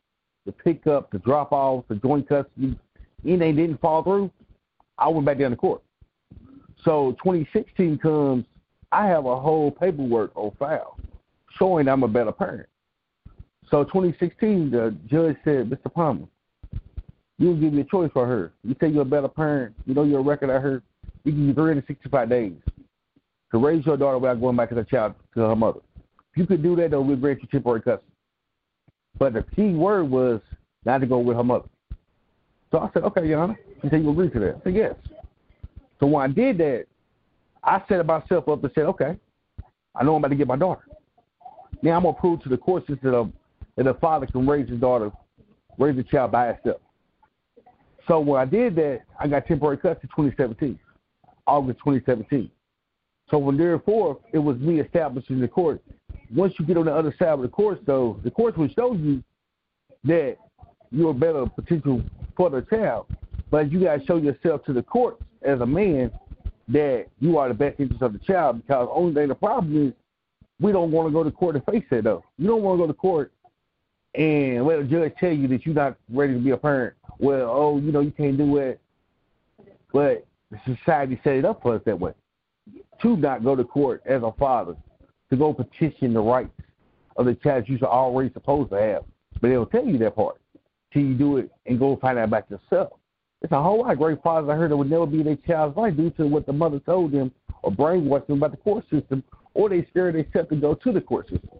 the 0.45 0.51
pickup, 0.51 1.11
the 1.11 1.19
drop 1.19 1.51
off, 1.51 1.85
the 1.87 1.95
joint 1.95 2.27
custody, 2.27 2.77
anything 3.25 3.55
didn't 3.55 3.81
fall 3.81 4.03
through, 4.03 4.29
I 4.97 5.07
went 5.09 5.25
back 5.25 5.39
down 5.39 5.51
to 5.51 5.57
court. 5.57 5.81
So 6.83 7.15
2016 7.23 7.97
comes, 7.99 8.45
I 8.91 9.07
have 9.07 9.25
a 9.25 9.39
whole 9.39 9.71
paperwork 9.71 10.31
on 10.35 10.51
file 10.59 10.97
showing 11.57 11.87
I'm 11.87 12.03
a 12.03 12.07
better 12.07 12.31
parent. 12.31 12.67
So 13.69 13.83
2016, 13.85 14.71
the 14.71 14.95
judge 15.07 15.37
said, 15.43 15.69
Mr. 15.69 15.91
Palmer, 15.91 16.27
you'll 17.37 17.59
give 17.59 17.73
me 17.73 17.81
a 17.81 17.85
choice 17.85 18.11
for 18.13 18.27
her. 18.27 18.53
You 18.63 18.75
say 18.79 18.89
you're 18.89 19.01
a 19.03 19.05
better 19.05 19.27
parent, 19.27 19.75
you 19.85 19.93
know 19.93 20.03
your 20.03 20.21
record 20.21 20.49
of 20.49 20.61
her, 20.61 20.83
you 21.23 21.31
give 21.31 21.41
you 21.41 21.53
365 21.53 22.29
days 22.29 22.53
to 23.51 23.57
raise 23.57 23.85
your 23.85 23.97
daughter 23.97 24.17
without 24.17 24.41
going 24.41 24.55
back 24.55 24.71
as 24.71 24.77
a 24.77 24.83
child 24.83 25.13
to 25.35 25.41
her 25.41 25.55
mother. 25.55 25.79
If 26.31 26.37
you 26.37 26.47
could 26.47 26.63
do 26.63 26.75
that, 26.77 26.91
though, 26.91 27.01
we'll 27.01 27.15
grant 27.15 27.41
you 27.41 27.47
temporary 27.47 27.81
custody. 27.81 28.11
But 29.17 29.33
the 29.33 29.43
key 29.55 29.73
word 29.73 30.09
was 30.09 30.41
not 30.85 30.99
to 30.99 31.07
go 31.07 31.19
with 31.19 31.37
her 31.37 31.43
mother. 31.43 31.69
So 32.71 32.79
I 32.79 32.89
said, 32.93 33.03
okay, 33.03 33.27
Your 33.27 33.41
Honor. 33.41 33.57
She 33.83 33.89
said, 33.89 34.01
you 34.01 34.11
agree 34.11 34.29
to 34.29 34.39
that? 34.39 34.55
I 34.55 34.63
said, 34.63 34.75
yes. 34.75 34.95
So 35.99 36.07
when 36.07 36.23
I 36.23 36.33
did 36.33 36.57
that, 36.59 36.85
I 37.63 37.81
set 37.87 38.05
myself 38.05 38.47
up 38.47 38.63
and 38.63 38.71
said, 38.73 38.85
okay, 38.85 39.17
I 39.95 40.03
know 40.03 40.15
I'm 40.15 40.21
about 40.21 40.29
to 40.29 40.35
get 40.35 40.47
my 40.47 40.55
daughter. 40.55 40.83
Now 41.81 41.97
I'm 41.97 42.03
to 42.03 42.13
prove 42.13 42.41
to 42.43 42.49
the 42.49 42.57
court 42.57 42.87
system 42.87 43.33
that 43.75 43.87
um, 43.87 43.87
a 43.87 43.93
father 43.95 44.25
can 44.25 44.47
raise 44.47 44.69
his 44.69 44.79
daughter, 44.79 45.11
raise 45.77 45.97
a 45.97 46.03
child 46.03 46.31
by 46.31 46.53
himself. 46.53 46.81
So 48.07 48.19
when 48.19 48.41
I 48.41 48.45
did 48.45 48.75
that, 48.75 49.01
I 49.19 49.27
got 49.27 49.45
temporary 49.47 49.77
custody 49.77 50.07
2017, 50.15 50.79
August 51.45 51.79
2017. 51.79 52.49
So 53.29 53.37
when 53.37 53.57
therefore 53.57 54.19
it 54.31 54.39
was 54.39 54.57
me 54.57 54.79
establishing 54.79 55.39
the 55.39 55.47
court. 55.47 55.81
Once 56.33 56.53
you 56.59 56.65
get 56.65 56.77
on 56.77 56.85
the 56.85 56.93
other 56.93 57.13
side 57.19 57.29
of 57.29 57.41
the 57.41 57.47
court, 57.47 57.81
though, 57.85 58.19
the 58.23 58.31
court 58.31 58.57
will 58.57 58.69
show 58.69 58.93
you 58.93 59.23
that 60.03 60.37
you're 60.91 61.11
a 61.11 61.13
better 61.13 61.45
potential 61.47 62.01
for 62.35 62.49
the 62.49 62.61
child, 62.61 63.07
but 63.53 63.71
you 63.71 63.81
got 63.81 63.99
to 63.99 64.05
show 64.07 64.17
yourself 64.17 64.65
to 64.65 64.73
the 64.73 64.81
court 64.81 65.19
as 65.43 65.61
a 65.61 65.65
man 65.65 66.11
that 66.69 67.05
you 67.19 67.37
are 67.37 67.49
the 67.49 67.53
best 67.53 67.79
interest 67.79 68.01
of 68.01 68.11
the 68.11 68.17
child. 68.17 68.59
Because 68.65 68.89
only 68.91 69.13
thing 69.13 69.27
the 69.27 69.35
problem 69.35 69.89
is 69.89 69.93
we 70.59 70.71
don't 70.71 70.89
want 70.89 71.07
to 71.07 71.13
go 71.13 71.23
to 71.23 71.29
court 71.29 71.55
and 71.55 71.63
face 71.65 71.83
it 71.91 72.03
though. 72.03 72.23
You 72.39 72.47
don't 72.47 72.63
want 72.63 72.79
to 72.79 72.83
go 72.83 72.87
to 72.87 72.95
court 72.95 73.31
and 74.15 74.65
let 74.65 74.79
a 74.79 74.83
judge 74.83 75.13
tell 75.19 75.31
you 75.31 75.47
that 75.49 75.67
you're 75.67 75.75
not 75.75 75.97
ready 76.11 76.33
to 76.33 76.39
be 76.39 76.49
a 76.49 76.57
parent. 76.57 76.95
Well, 77.19 77.47
oh, 77.47 77.77
you 77.77 77.91
know, 77.91 77.99
you 77.99 78.09
can't 78.09 78.39
do 78.39 78.57
it. 78.57 78.81
But 79.91 80.25
society 80.65 81.21
set 81.23 81.35
it 81.35 81.45
up 81.45 81.61
for 81.61 81.75
us 81.75 81.81
that 81.85 81.99
way. 81.99 82.13
To 83.03 83.15
not 83.17 83.43
go 83.43 83.55
to 83.55 83.63
court 83.63 84.01
as 84.07 84.23
a 84.23 84.31
father, 84.31 84.75
to 85.29 85.37
go 85.37 85.53
petition 85.53 86.11
the 86.13 86.21
rights 86.21 86.49
of 87.17 87.27
the 87.27 87.35
child 87.35 87.65
you're 87.67 87.83
already 87.83 88.33
supposed 88.33 88.71
to 88.71 88.81
have. 88.81 89.03
But 89.39 89.49
they'll 89.49 89.67
tell 89.67 89.85
you 89.85 89.99
that 89.99 90.15
part 90.15 90.41
till 90.91 91.03
you 91.03 91.13
do 91.13 91.37
it 91.37 91.51
and 91.67 91.77
go 91.77 91.95
find 91.97 92.17
out 92.17 92.29
about 92.29 92.49
yourself. 92.49 92.93
It's 93.43 93.51
a 93.51 93.61
whole 93.61 93.81
lot 93.81 93.91
of 93.91 93.97
great 93.97 94.23
fathers 94.23 94.49
I 94.49 94.55
heard 94.55 94.71
that 94.71 94.77
would 94.77 94.89
never 94.89 95.05
be 95.05 95.21
their 95.21 95.35
child's 95.35 95.75
life 95.75 95.97
due 95.97 96.09
to 96.11 96.25
what 96.25 96.45
the 96.45 96.53
mother 96.53 96.79
told 96.79 97.11
them 97.11 97.31
or 97.61 97.71
brainwashed 97.71 98.27
them 98.27 98.37
about 98.37 98.51
the 98.51 98.57
court 98.57 98.85
system, 98.89 99.23
or 99.53 99.69
they 99.69 99.85
scared 99.89 100.15
themselves 100.15 100.49
to 100.49 100.55
go 100.55 100.73
to 100.75 100.91
the 100.91 101.01
court 101.01 101.29
system 101.29 101.59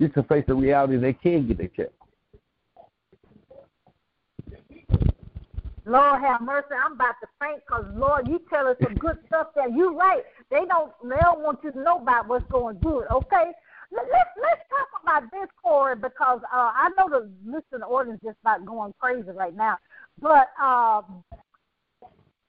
just 0.00 0.14
to 0.14 0.22
face 0.24 0.44
the 0.46 0.54
reality 0.54 0.96
they 0.96 1.12
can 1.12 1.46
get 1.46 1.58
their 1.58 1.68
check. 1.68 1.90
Lord 5.86 6.22
have 6.22 6.40
mercy. 6.40 6.68
I'm 6.82 6.92
about 6.92 7.16
to 7.20 7.28
faint 7.40 7.60
because 7.66 7.84
Lord, 7.94 8.26
you 8.26 8.40
tell 8.48 8.68
us 8.68 8.76
some 8.82 8.94
good 8.94 9.18
stuff 9.26 9.48
there. 9.54 9.68
You 9.68 9.98
right. 9.98 10.22
They 10.50 10.64
don't. 10.66 10.92
They 11.02 11.16
don't 11.20 11.40
want 11.40 11.58
you 11.62 11.72
to 11.72 11.80
know 11.80 11.98
about 11.98 12.26
what's 12.26 12.50
going 12.50 12.78
good. 12.78 13.04
Okay. 13.12 13.52
Let's 13.92 14.08
let's 14.40 14.62
talk 14.70 14.88
about 15.02 15.30
this, 15.30 15.48
Corey, 15.62 15.94
because 15.94 16.40
uh, 16.44 16.72
I 16.74 16.88
know 16.96 17.08
the 17.10 17.30
listening 17.44 17.82
audience 17.82 18.20
just 18.24 18.38
about 18.40 18.64
going 18.64 18.94
crazy 18.98 19.30
right 19.30 19.54
now. 19.54 19.76
But 20.20 20.48
um, 20.62 21.24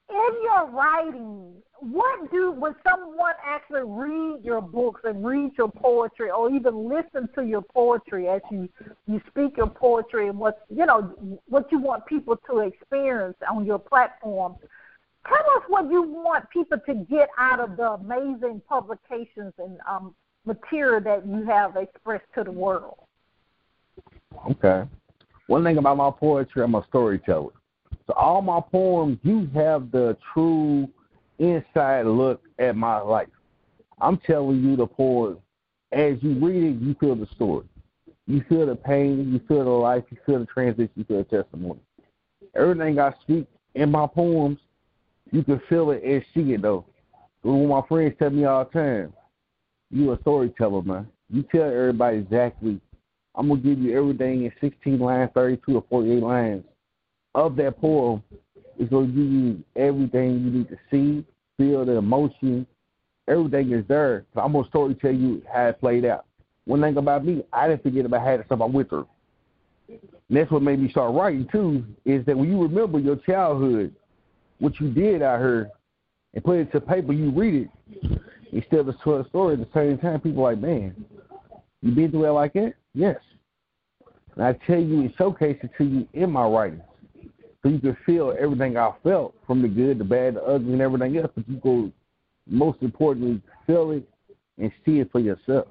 in 0.08 0.42
your 0.42 0.70
writing, 0.70 1.54
what 1.80 2.30
do 2.30 2.52
when 2.52 2.74
someone 2.88 3.34
actually 3.44 3.82
read 3.84 4.44
your 4.44 4.62
books 4.62 5.02
and 5.04 5.24
read 5.24 5.52
your 5.58 5.70
poetry, 5.70 6.30
or 6.30 6.50
even 6.50 6.88
listen 6.88 7.28
to 7.34 7.44
your 7.44 7.62
poetry 7.62 8.28
as 8.28 8.40
you 8.50 8.68
you 9.06 9.20
speak 9.28 9.56
your 9.56 9.68
poetry 9.68 10.28
and 10.28 10.38
what 10.38 10.64
you 10.70 10.86
know 10.86 11.38
what 11.48 11.70
you 11.70 11.78
want 11.78 12.06
people 12.06 12.38
to 12.48 12.60
experience 12.60 13.36
on 13.50 13.66
your 13.66 13.78
platform? 13.78 14.56
Tell 15.28 15.56
us 15.56 15.64
what 15.68 15.90
you 15.90 16.02
want 16.02 16.48
people 16.50 16.78
to 16.86 16.94
get 17.10 17.28
out 17.36 17.60
of 17.60 17.76
the 17.76 17.92
amazing 17.92 18.62
publications 18.68 19.52
and 19.58 19.78
um, 19.88 20.14
material 20.44 21.00
that 21.00 21.26
you 21.26 21.44
have 21.44 21.76
expressed 21.76 22.26
to 22.36 22.44
the 22.44 22.52
world. 22.52 22.96
Okay. 24.50 24.84
One 25.46 25.64
thing 25.64 25.78
about 25.78 25.96
my 25.96 26.10
poetry, 26.10 26.62
I'm 26.62 26.74
a 26.74 26.84
storyteller. 26.88 27.52
So 28.06 28.12
all 28.14 28.42
my 28.42 28.60
poems, 28.60 29.18
you 29.22 29.48
have 29.54 29.90
the 29.90 30.16
true 30.32 30.88
inside 31.38 32.06
look 32.06 32.42
at 32.58 32.76
my 32.76 32.98
life. 32.98 33.28
I'm 34.00 34.18
telling 34.18 34.62
you 34.62 34.76
the 34.76 34.86
poem. 34.86 35.38
As 35.92 36.16
you 36.20 36.34
read 36.34 36.62
it, 36.62 36.82
you 36.82 36.94
feel 36.98 37.14
the 37.14 37.26
story. 37.34 37.66
You 38.26 38.44
feel 38.48 38.66
the 38.66 38.74
pain, 38.74 39.32
you 39.32 39.40
feel 39.46 39.64
the 39.64 39.70
life, 39.70 40.04
you 40.10 40.18
feel 40.26 40.40
the 40.40 40.46
transition, 40.46 40.90
you 40.96 41.04
feel 41.04 41.18
the 41.18 41.42
testimony. 41.42 41.80
Everything 42.56 42.98
I 42.98 43.12
speak 43.22 43.46
in 43.74 43.90
my 43.90 44.06
poems, 44.06 44.58
you 45.30 45.44
can 45.44 45.60
feel 45.68 45.90
it 45.92 46.02
and 46.02 46.24
see 46.34 46.54
it 46.54 46.62
though. 46.62 46.84
When 47.42 47.68
my 47.68 47.82
friends 47.88 48.14
tell 48.18 48.30
me 48.30 48.44
all 48.44 48.64
the 48.64 48.70
time, 48.70 49.12
you 49.90 50.12
a 50.12 50.20
storyteller, 50.22 50.82
man. 50.82 51.06
You 51.30 51.44
tell 51.44 51.62
everybody 51.62 52.18
exactly. 52.18 52.80
I'm 53.36 53.48
gonna 53.48 53.60
give 53.60 53.78
you 53.78 53.96
everything 53.96 54.44
in 54.44 54.52
16 54.60 54.98
lines, 54.98 55.30
32 55.34 55.76
or 55.76 55.84
48 55.88 56.22
lines 56.22 56.64
of 57.34 57.54
that 57.56 57.78
poem 57.80 58.22
going 58.90 59.06
to 59.06 59.12
give 59.12 59.32
you 59.32 59.64
everything 59.76 60.44
you 60.44 60.50
need 60.50 60.68
to 60.68 60.78
see, 60.90 61.24
feel 61.56 61.84
the 61.84 61.92
emotion. 61.92 62.66
Everything 63.28 63.72
is 63.72 63.84
there. 63.88 64.24
So 64.34 64.40
I'm 64.40 64.52
to 64.52 64.64
story 64.68 64.94
tell 64.94 65.12
you 65.12 65.42
how 65.52 65.66
it 65.66 65.80
played 65.80 66.04
out. 66.04 66.26
One 66.64 66.80
thing 66.80 66.96
about 66.96 67.24
me, 67.24 67.44
I 67.52 67.68
didn't 67.68 67.82
forget 67.82 68.04
about 68.04 68.22
how 68.22 68.36
the 68.36 68.44
stuff 68.44 68.60
I 68.60 68.66
went 68.66 68.88
through. 68.88 69.08
And 69.88 69.98
that's 70.30 70.50
what 70.50 70.62
made 70.62 70.80
me 70.80 70.90
start 70.90 71.14
writing 71.14 71.48
too, 71.50 71.84
is 72.04 72.24
that 72.26 72.36
when 72.36 72.50
you 72.50 72.60
remember 72.60 72.98
your 72.98 73.16
childhood, 73.16 73.94
what 74.58 74.78
you 74.80 74.90
did 74.90 75.22
out 75.22 75.40
here, 75.40 75.70
and 76.34 76.44
put 76.44 76.58
it 76.58 76.72
to 76.72 76.80
paper, 76.80 77.12
you 77.12 77.30
read 77.30 77.68
it, 78.02 78.20
instead 78.52 78.80
of 78.80 78.88
a 78.88 79.28
story 79.28 79.54
at 79.54 79.60
the 79.60 79.68
same 79.74 79.98
time, 79.98 80.20
people 80.20 80.44
are 80.44 80.52
like, 80.52 80.60
man, 80.60 81.04
you 81.82 81.92
been 81.92 82.10
through 82.10 82.22
that 82.22 82.32
like 82.32 82.52
that? 82.54 82.74
Yes. 82.96 83.18
And 84.34 84.44
I 84.44 84.54
tell 84.66 84.80
you 84.80 85.00
and 85.00 85.14
showcase 85.18 85.58
it 85.62 85.70
to 85.76 85.84
you 85.84 86.08
in 86.14 86.32
my 86.32 86.46
writings 86.46 86.82
so 87.62 87.68
you 87.68 87.78
can 87.78 87.96
feel 88.06 88.34
everything 88.40 88.78
I 88.78 88.90
felt 89.04 89.34
from 89.46 89.60
the 89.60 89.68
good, 89.68 89.98
the 89.98 90.04
bad, 90.04 90.36
the 90.36 90.42
ugly, 90.42 90.72
and 90.72 90.80
everything 90.80 91.18
else. 91.18 91.30
But 91.34 91.46
you 91.46 91.56
go, 91.56 91.92
most 92.48 92.78
importantly, 92.80 93.42
feel 93.66 93.90
it 93.90 94.08
and 94.58 94.72
see 94.84 95.00
it 95.00 95.12
for 95.12 95.20
yourself. 95.20 95.68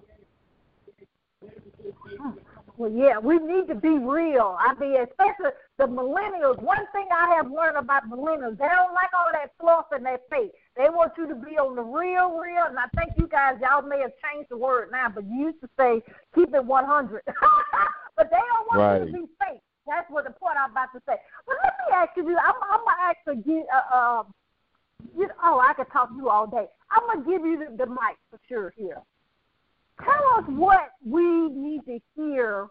Well, 2.77 2.91
yeah, 2.91 3.17
we 3.17 3.39
need 3.39 3.67
to 3.69 3.75
be 3.75 3.97
real. 3.97 4.55
I 4.59 4.75
mean, 4.75 4.97
especially 4.97 5.51
the 5.79 5.85
millennials. 5.85 6.61
One 6.61 6.85
thing 6.91 7.07
I 7.11 7.33
have 7.37 7.49
learned 7.49 7.77
about 7.77 8.07
millennials, 8.07 8.57
they 8.59 8.67
don't 8.67 8.93
like 8.93 9.09
all 9.17 9.31
that 9.31 9.53
fluff 9.59 9.85
and 9.91 10.05
that 10.05 10.21
fake. 10.29 10.51
They 10.77 10.89
want 10.89 11.13
you 11.17 11.27
to 11.27 11.35
be 11.35 11.57
on 11.57 11.75
the 11.75 11.81
real, 11.81 12.37
real. 12.37 12.65
And 12.67 12.77
I 12.77 12.87
think 12.97 13.13
you 13.17 13.27
guys, 13.27 13.55
y'all 13.61 13.81
may 13.81 14.01
have 14.01 14.11
changed 14.23 14.49
the 14.49 14.57
word 14.57 14.89
now, 14.91 15.07
but 15.13 15.23
you 15.25 15.47
used 15.47 15.61
to 15.61 15.69
say 15.79 16.01
keep 16.33 16.53
it 16.53 16.65
100. 16.65 17.21
but 18.17 18.29
they 18.29 18.37
don't 18.37 18.67
want 18.67 18.79
right. 18.79 18.99
you 18.99 19.05
to 19.05 19.11
be 19.13 19.25
fake. 19.39 19.61
That's 19.87 20.09
what 20.09 20.25
the 20.25 20.31
point 20.31 20.57
I'm 20.59 20.71
about 20.71 20.91
to 20.93 21.01
say. 21.07 21.15
But 21.47 21.55
let 21.63 21.73
me 21.79 21.93
ask 21.93 22.09
you, 22.17 22.23
I'm, 22.23 22.55
I'm 22.71 22.79
gonna 22.79 23.01
actually 23.01 23.37
get. 23.37 23.65
Uh, 23.73 23.95
uh, 23.95 24.23
you, 25.15 25.29
oh, 25.43 25.59
I 25.59 25.73
could 25.73 25.91
talk 25.91 26.09
to 26.09 26.15
you 26.15 26.29
all 26.29 26.47
day. 26.47 26.65
I'm 26.89 27.05
gonna 27.07 27.25
give 27.25 27.45
you 27.45 27.59
the, 27.59 27.85
the 27.85 27.89
mic 27.89 28.17
for 28.29 28.39
sure 28.47 28.73
here 28.75 29.01
tell 30.03 30.23
us 30.37 30.43
what 30.47 30.89
we 31.05 31.49
need 31.49 31.85
to 31.85 31.99
hear 32.15 32.67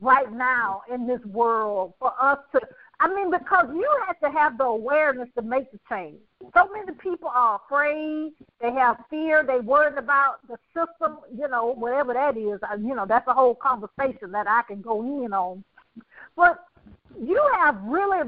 right 0.00 0.32
now 0.32 0.82
in 0.92 1.06
this 1.06 1.20
world 1.26 1.92
for 1.98 2.12
us 2.20 2.38
to 2.52 2.60
I 2.98 3.08
mean, 3.08 3.30
because 3.30 3.66
you 3.74 3.88
have 4.06 4.18
to 4.20 4.30
have 4.30 4.56
the 4.56 4.64
awareness 4.64 5.28
to 5.36 5.42
make 5.42 5.70
the 5.70 5.78
change. 5.88 6.18
So 6.54 6.68
many 6.72 6.92
people 6.92 7.28
are 7.34 7.60
afraid. 7.64 8.32
They 8.60 8.72
have 8.72 8.96
fear. 9.10 9.44
They 9.44 9.60
worried 9.60 9.98
about 9.98 10.36
the 10.48 10.56
system. 10.74 11.18
You 11.36 11.48
know, 11.48 11.74
whatever 11.74 12.14
that 12.14 12.36
is. 12.38 12.60
You 12.80 12.94
know, 12.94 13.04
that's 13.06 13.28
a 13.28 13.34
whole 13.34 13.54
conversation 13.54 14.32
that 14.32 14.48
I 14.48 14.62
can 14.66 14.80
go 14.80 15.02
in 15.02 15.32
on. 15.34 15.62
But 16.36 16.64
you 17.20 17.42
have 17.54 17.76
really, 17.84 18.20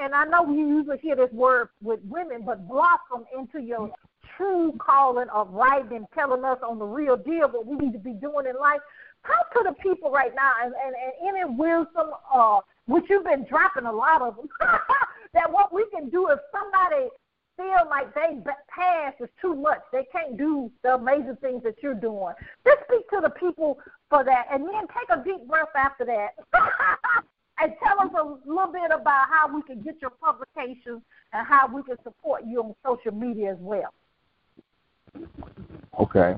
and 0.00 0.14
I 0.14 0.24
know 0.24 0.50
you 0.50 0.66
usually 0.68 0.98
hear 0.98 1.16
this 1.16 1.32
word 1.32 1.68
with 1.80 2.00
women, 2.08 2.42
but 2.44 2.68
blossom 2.68 3.24
into 3.36 3.60
your 3.60 3.92
true 4.36 4.74
calling 4.78 5.28
of 5.28 5.50
writing 5.50 5.96
and 5.98 6.06
telling 6.14 6.44
us 6.44 6.58
on 6.66 6.78
the 6.78 6.84
real 6.84 7.16
deal 7.16 7.48
what 7.48 7.66
we 7.66 7.76
need 7.76 7.92
to 7.92 7.98
be 7.98 8.12
doing 8.12 8.46
in 8.46 8.56
life. 8.60 8.80
Talk 9.26 9.52
to 9.52 9.62
the 9.64 9.74
people 9.82 10.10
right 10.10 10.32
now 10.34 10.52
and, 10.64 10.74
and, 10.84 10.94
and 10.94 11.36
any 11.36 11.44
wisdom, 11.54 12.10
uh, 12.32 12.60
which 12.86 13.04
you've 13.08 13.24
been 13.24 13.46
dropping 13.48 13.86
a 13.86 13.92
lot 13.92 14.22
of 14.22 14.36
them, 14.36 14.48
that 15.34 15.50
what 15.50 15.72
we 15.72 15.86
can 15.90 16.08
do 16.10 16.28
if 16.28 16.38
somebody 16.52 17.08
feel 17.56 17.88
like 17.88 18.14
they 18.14 18.38
pass 18.68 19.14
is 19.20 19.28
too 19.40 19.54
much, 19.54 19.80
they 19.92 20.06
can't 20.10 20.36
do 20.36 20.70
the 20.82 20.94
amazing 20.94 21.36
things 21.40 21.62
that 21.62 21.76
you're 21.82 21.94
doing. 21.94 22.34
Just 22.64 22.78
speak 22.88 23.08
to 23.10 23.20
the 23.22 23.30
people 23.30 23.78
for 24.08 24.24
that, 24.24 24.46
and 24.50 24.64
then 24.64 24.86
take 24.88 25.18
a 25.18 25.22
deep 25.22 25.46
breath 25.46 25.68
after 25.76 26.04
that. 26.04 26.30
and 27.62 27.72
tell 27.82 28.00
us 28.00 28.12
a 28.18 28.48
little 28.48 28.72
bit 28.72 28.90
about 28.90 29.28
how 29.28 29.54
we 29.54 29.62
can 29.62 29.80
get 29.82 29.96
your 30.00 30.10
publications 30.10 31.02
and 31.32 31.46
how 31.46 31.68
we 31.72 31.82
can 31.82 31.96
support 32.02 32.42
you 32.46 32.60
on 32.60 32.74
social 32.84 33.16
media 33.16 33.52
as 33.52 33.58
well. 33.60 33.92
Okay. 36.00 36.34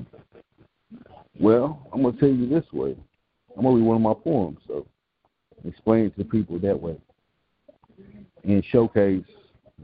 Well, 1.39 1.87
I'm 1.91 2.03
gonna 2.03 2.17
tell 2.17 2.29
you 2.29 2.47
this 2.47 2.65
way. 2.71 2.95
I'm 3.57 3.63
gonna 3.63 3.75
read 3.75 3.85
one 3.85 3.95
of 3.95 4.01
my 4.01 4.13
poems, 4.13 4.59
so 4.67 4.85
explain 5.67 6.05
it 6.05 6.15
to 6.15 6.23
the 6.23 6.29
people 6.29 6.59
that 6.59 6.79
way, 6.79 6.97
and 8.43 8.63
showcase 8.65 9.23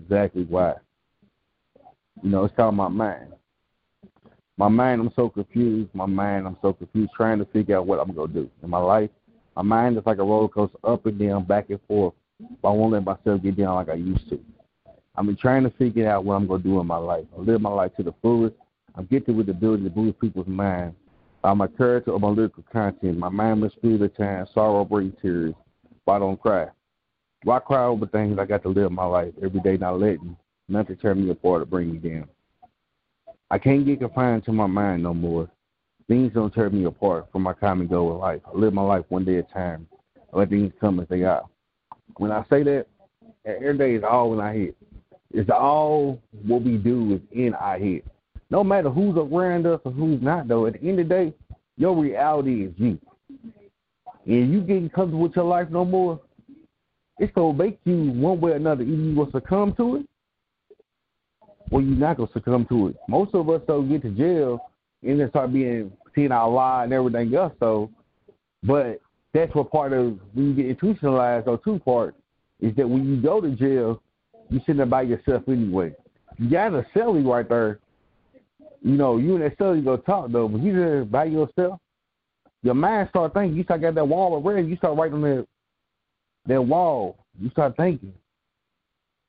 exactly 0.02 0.44
why. 0.44 0.76
You 2.22 2.30
know, 2.30 2.46
it's 2.46 2.56
called 2.56 2.76
my 2.76 2.88
mind. 2.88 3.34
My 4.58 4.68
mind, 4.68 5.02
I'm 5.02 5.12
so 5.16 5.30
confused. 5.30 5.90
My 5.94 6.06
mind, 6.06 6.46
I'm 6.46 6.58
so 6.62 6.74
confused, 6.74 7.12
trying 7.16 7.40
to 7.40 7.46
figure 7.46 7.78
out 7.78 7.88
what 7.88 8.00
I'm 8.00 8.14
gonna 8.14 8.32
do 8.32 8.50
in 8.62 8.70
my 8.70 8.78
life. 8.78 9.10
My 9.56 9.64
mind 9.64 9.98
is 9.98 10.06
like 10.06 10.20
a 10.20 10.24
roller 10.24 10.48
coaster, 10.48 10.78
up 10.84 11.06
and 11.06 11.18
down, 11.18 11.46
back 11.46 11.70
and 11.70 11.80
forth. 11.88 12.14
But 12.62 12.70
I 12.70 12.72
won't 12.72 12.94
let 12.94 13.04
myself 13.04 13.42
get 13.42 13.58
down 13.58 13.76
like 13.76 13.90
I 13.90 13.96
used 13.96 14.30
to. 14.30 14.40
I've 15.16 15.26
been 15.26 15.36
trying 15.36 15.64
to 15.64 15.70
figure 15.72 16.10
out 16.10 16.26
what 16.26 16.36
I'm 16.36 16.48
gonna 16.48 16.64
do 16.64 16.80
in 16.80 16.88
my 16.88 16.98
life. 16.98 17.26
I 17.38 17.42
live 17.42 17.62
my 17.62 17.70
life 17.70 17.96
to 17.98 18.04
the 18.04 18.14
fullest 18.22 18.56
I'm 18.96 19.06
gifted 19.06 19.36
with 19.36 19.46
the 19.46 19.54
ability 19.54 19.84
to 19.90 19.96
move 19.96 20.20
people's 20.20 20.48
minds 20.48 20.96
by 21.42 21.53
my 21.53 21.68
character 21.68 22.12
or 22.12 22.20
my 22.20 22.27
lyrical 22.27 22.64
content. 22.72 23.18
My 23.18 23.29
mind 23.29 23.62
must 23.62 23.79
feel 23.82 23.98
the 23.98 24.10
time, 24.10 24.46
sorrow 24.53 24.86
bring 24.86 25.14
tears, 25.22 25.53
I 26.07 26.20
don't 26.20 26.40
cry. 26.40 26.68
Why 27.44 27.59
cry 27.59 27.85
over 27.85 28.05
things 28.05 28.37
I 28.40 28.46
got 28.46 28.64
to 28.64 28.70
live 28.70 28.92
my 28.92 29.05
life 29.05 29.33
every 29.44 29.59
day, 29.61 29.77
not 29.77 30.00
letting 30.00 30.35
nothing 30.68 30.98
tear 30.98 31.16
me 31.16 31.29
apart 31.29 31.61
or 31.61 31.66
bring 31.66 31.92
me 31.92 31.98
down? 31.98 32.27
I 33.50 33.57
can't 33.57 33.85
get 33.85 34.00
confined 34.00 34.46
to 34.46 34.51
my 34.51 34.68
mind 34.68 35.03
no 35.03 35.14
more. 35.14 35.50
Things 36.07 36.33
don't 36.33 36.53
tear 36.53 36.70
me 36.70 36.85
apart 36.85 37.27
from 37.31 37.44
my 37.44 37.53
common 37.53 37.87
goal 37.87 38.14
in 38.14 38.20
life. 38.20 38.42
I 38.46 38.57
live 38.57 38.74
my 38.74 38.81
life 38.81 39.05
one 39.09 39.25
day 39.25 39.37
at 39.37 39.50
a 39.50 39.53
time. 39.53 39.87
I 40.33 40.37
let 40.37 40.50
things 40.50 40.74
come 40.79 41.00
as 41.00 41.07
they 41.09 41.24
are. 41.24 41.44
When 42.18 42.31
I 42.31 42.44
say 42.50 42.64
that, 42.64 42.87
every 43.46 43.77
day 43.77 43.96
is 43.96 44.03
all 44.03 44.33
in 44.33 44.40
our 44.40 44.53
head. 44.53 44.75
It's 45.33 45.50
all 45.50 46.22
what 46.46 46.61
we 46.61 46.77
do 46.77 47.16
is 47.16 47.22
in 47.31 47.53
our 47.53 47.79
head 47.79 48.03
no 48.51 48.64
matter 48.64 48.90
who's 48.90 49.16
around 49.18 49.66
us 49.66 49.79
or 49.85 49.92
who's 49.92 50.22
not, 50.22 50.48
though, 50.48 50.68
at 50.68 50.74
the 50.74 50.87
end 50.87 51.00
of 51.00 51.07
the 51.07 51.16
day, 51.16 51.33
your 51.77 51.96
reality 51.96 52.66
is 52.66 52.74
you. 52.77 53.00
And 54.25 54.53
you 54.53 54.62
getting 54.62 54.90
comfortable 54.90 55.24
with 55.24 55.36
your 55.36 55.46
life 55.46 55.70
no 55.70 55.84
more, 55.86 56.20
it's 57.20 57.34
gonna 57.34 57.57
make 57.57 57.79
you 57.84 58.12
one 58.12 58.40
way 58.40 58.51
or 58.51 58.55
another. 58.55 58.84
Either 58.84 58.92
you 58.92 59.16
gonna 59.16 59.31
succumb 59.31 59.74
to 59.75 59.98
it, 59.98 60.05
or 61.72 61.81
you're 61.81 61.98
not 61.98 62.18
gonna 62.18 62.29
succumb 62.34 62.66
to 62.70 62.90
it. 62.90 62.96
Most 63.07 63.34
of 63.34 63.50
us 63.50 63.62
don't 63.68 63.90
get 63.90 64.01
to 64.03 64.10
jail 64.12 64.70
and 65.03 65.20
then 65.20 65.29
start 65.29 65.53
being 65.53 65.92
seeing 66.14 66.31
our 66.31 66.50
lie 66.50 66.84
and 66.84 66.94
everything 66.94 67.34
else. 67.34 67.53
So, 67.60 67.90
but 68.64 69.01
that's 69.34 69.53
what 69.55 69.72
part 69.72 69.94
of 69.94 70.20
when 70.34 70.50
you 70.50 70.53
get 70.53 70.66
institutionalized 70.66 71.48
or 71.48 71.57
two 71.57 71.79
part 71.79 72.16
is 72.60 72.75
that 72.75 72.88
when 72.88 73.07
you 73.07 73.22
go 73.22 73.42
to 73.42 73.51
jail, 73.51 74.01
you're 74.50 74.60
sitting 74.62 74.77
there 74.77 74.86
by 74.86 75.03
yourself 75.03 75.44
anyway. 75.48 75.96
You 76.38 76.50
got 76.50 76.74
a 76.74 76.86
cellie 76.94 77.25
right 77.25 77.48
there 77.48 77.79
you 78.84 78.98
know, 78.98 79.18
you 79.18 79.36
and 79.36 79.44
that 79.44 79.60
you 79.60 79.81
go 79.81 79.98
talk 79.98 80.31
though, 80.31 80.48
but 80.48 80.62
you 80.62 80.74
just 80.74 81.12
by 81.12 81.25
yourself, 81.25 81.79
your 82.64 82.74
mind 82.74 83.10
start 83.10 83.34
thinking. 83.34 83.58
You 83.58 83.64
start 83.64 83.82
getting 83.82 83.96
that 83.96 84.06
wall 84.06 84.38
of 84.38 84.44
red. 84.44 84.68
You 84.68 84.76
start 84.78 84.98
writing 84.98 85.16
on 85.16 85.22
that 85.22 85.48
that 86.48 86.62
wall. 86.62 87.18
You 87.40 87.50
start 87.52 87.76
thinking. 87.78 88.14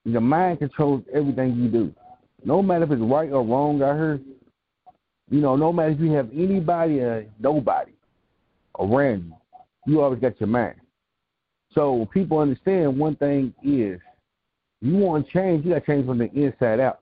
Your 0.05 0.21
mind 0.21 0.59
controls 0.59 1.05
everything 1.13 1.57
you 1.57 1.69
do. 1.69 1.95
No 2.45 2.63
matter 2.63 2.85
if 2.85 2.91
it's 2.91 3.01
right 3.01 3.31
or 3.31 3.43
wrong, 3.43 3.83
I 3.83 3.95
heard. 3.95 4.25
You 5.31 5.41
know, 5.41 5.57
no 5.57 5.73
matter 5.73 5.93
if 5.93 6.01
you 6.01 6.13
have 6.13 6.29
anybody 6.35 7.01
or 7.01 7.27
nobody 7.39 7.93
around 8.79 9.25
you, 9.27 9.35
you 9.87 10.01
always 10.01 10.21
got 10.21 10.39
your 10.41 10.49
mind. 10.49 10.75
So 11.75 12.07
people 12.13 12.39
understand 12.39 12.99
one 12.99 13.17
thing 13.17 13.55
is, 13.63 13.99
you 14.83 14.97
want 14.97 15.27
to 15.27 15.33
change, 15.33 15.65
you 15.65 15.73
got 15.73 15.87
to 15.87 15.87
change 15.87 16.07
from 16.07 16.19
the 16.19 16.31
inside 16.33 16.81
out. 16.81 16.99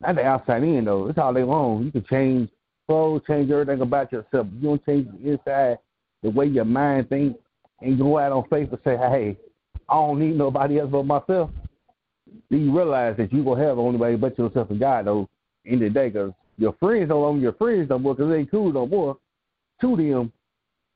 Not 0.00 0.16
the 0.16 0.24
outside 0.24 0.62
in 0.62 0.84
though. 0.84 1.08
It's 1.08 1.18
all 1.18 1.32
they 1.32 1.44
want. 1.44 1.84
You 1.84 1.92
can 1.92 2.04
change 2.04 2.50
clothes, 2.88 3.22
change 3.26 3.50
everything 3.50 3.80
about 3.82 4.10
yourself. 4.10 4.46
You 4.54 4.68
don't 4.68 4.84
change 4.84 5.06
the 5.12 5.32
inside, 5.32 5.78
the 6.22 6.30
way 6.30 6.46
your 6.46 6.64
mind 6.64 7.08
thinks, 7.08 7.38
and 7.80 7.98
go 7.98 8.18
out 8.18 8.32
on 8.32 8.44
faith 8.48 8.70
and 8.72 8.80
say, 8.82 8.96
"Hey, 8.96 9.36
I 9.88 9.94
don't 9.94 10.18
need 10.18 10.36
nobody 10.36 10.80
else 10.80 10.90
but 10.90 11.04
myself." 11.04 11.50
Then 12.50 12.64
you 12.64 12.76
realize 12.76 13.16
that 13.18 13.32
you 13.32 13.44
gonna 13.44 13.64
have 13.64 13.78
only 13.78 14.16
but 14.16 14.38
yourself 14.38 14.70
and 14.70 14.80
God 14.80 15.06
though. 15.06 15.28
In 15.64 15.78
the 15.78 15.90
day, 15.90 16.08
because 16.08 16.32
your 16.56 16.72
friends 16.74 17.10
don't 17.10 17.20
longer 17.20 17.42
your 17.42 17.52
friends 17.52 17.90
no 17.90 17.98
more, 17.98 18.14
because 18.14 18.30
they 18.30 18.38
ain't 18.38 18.50
cool 18.50 18.72
no 18.72 18.86
more. 18.86 19.18
To 19.82 19.96
them, 19.96 20.32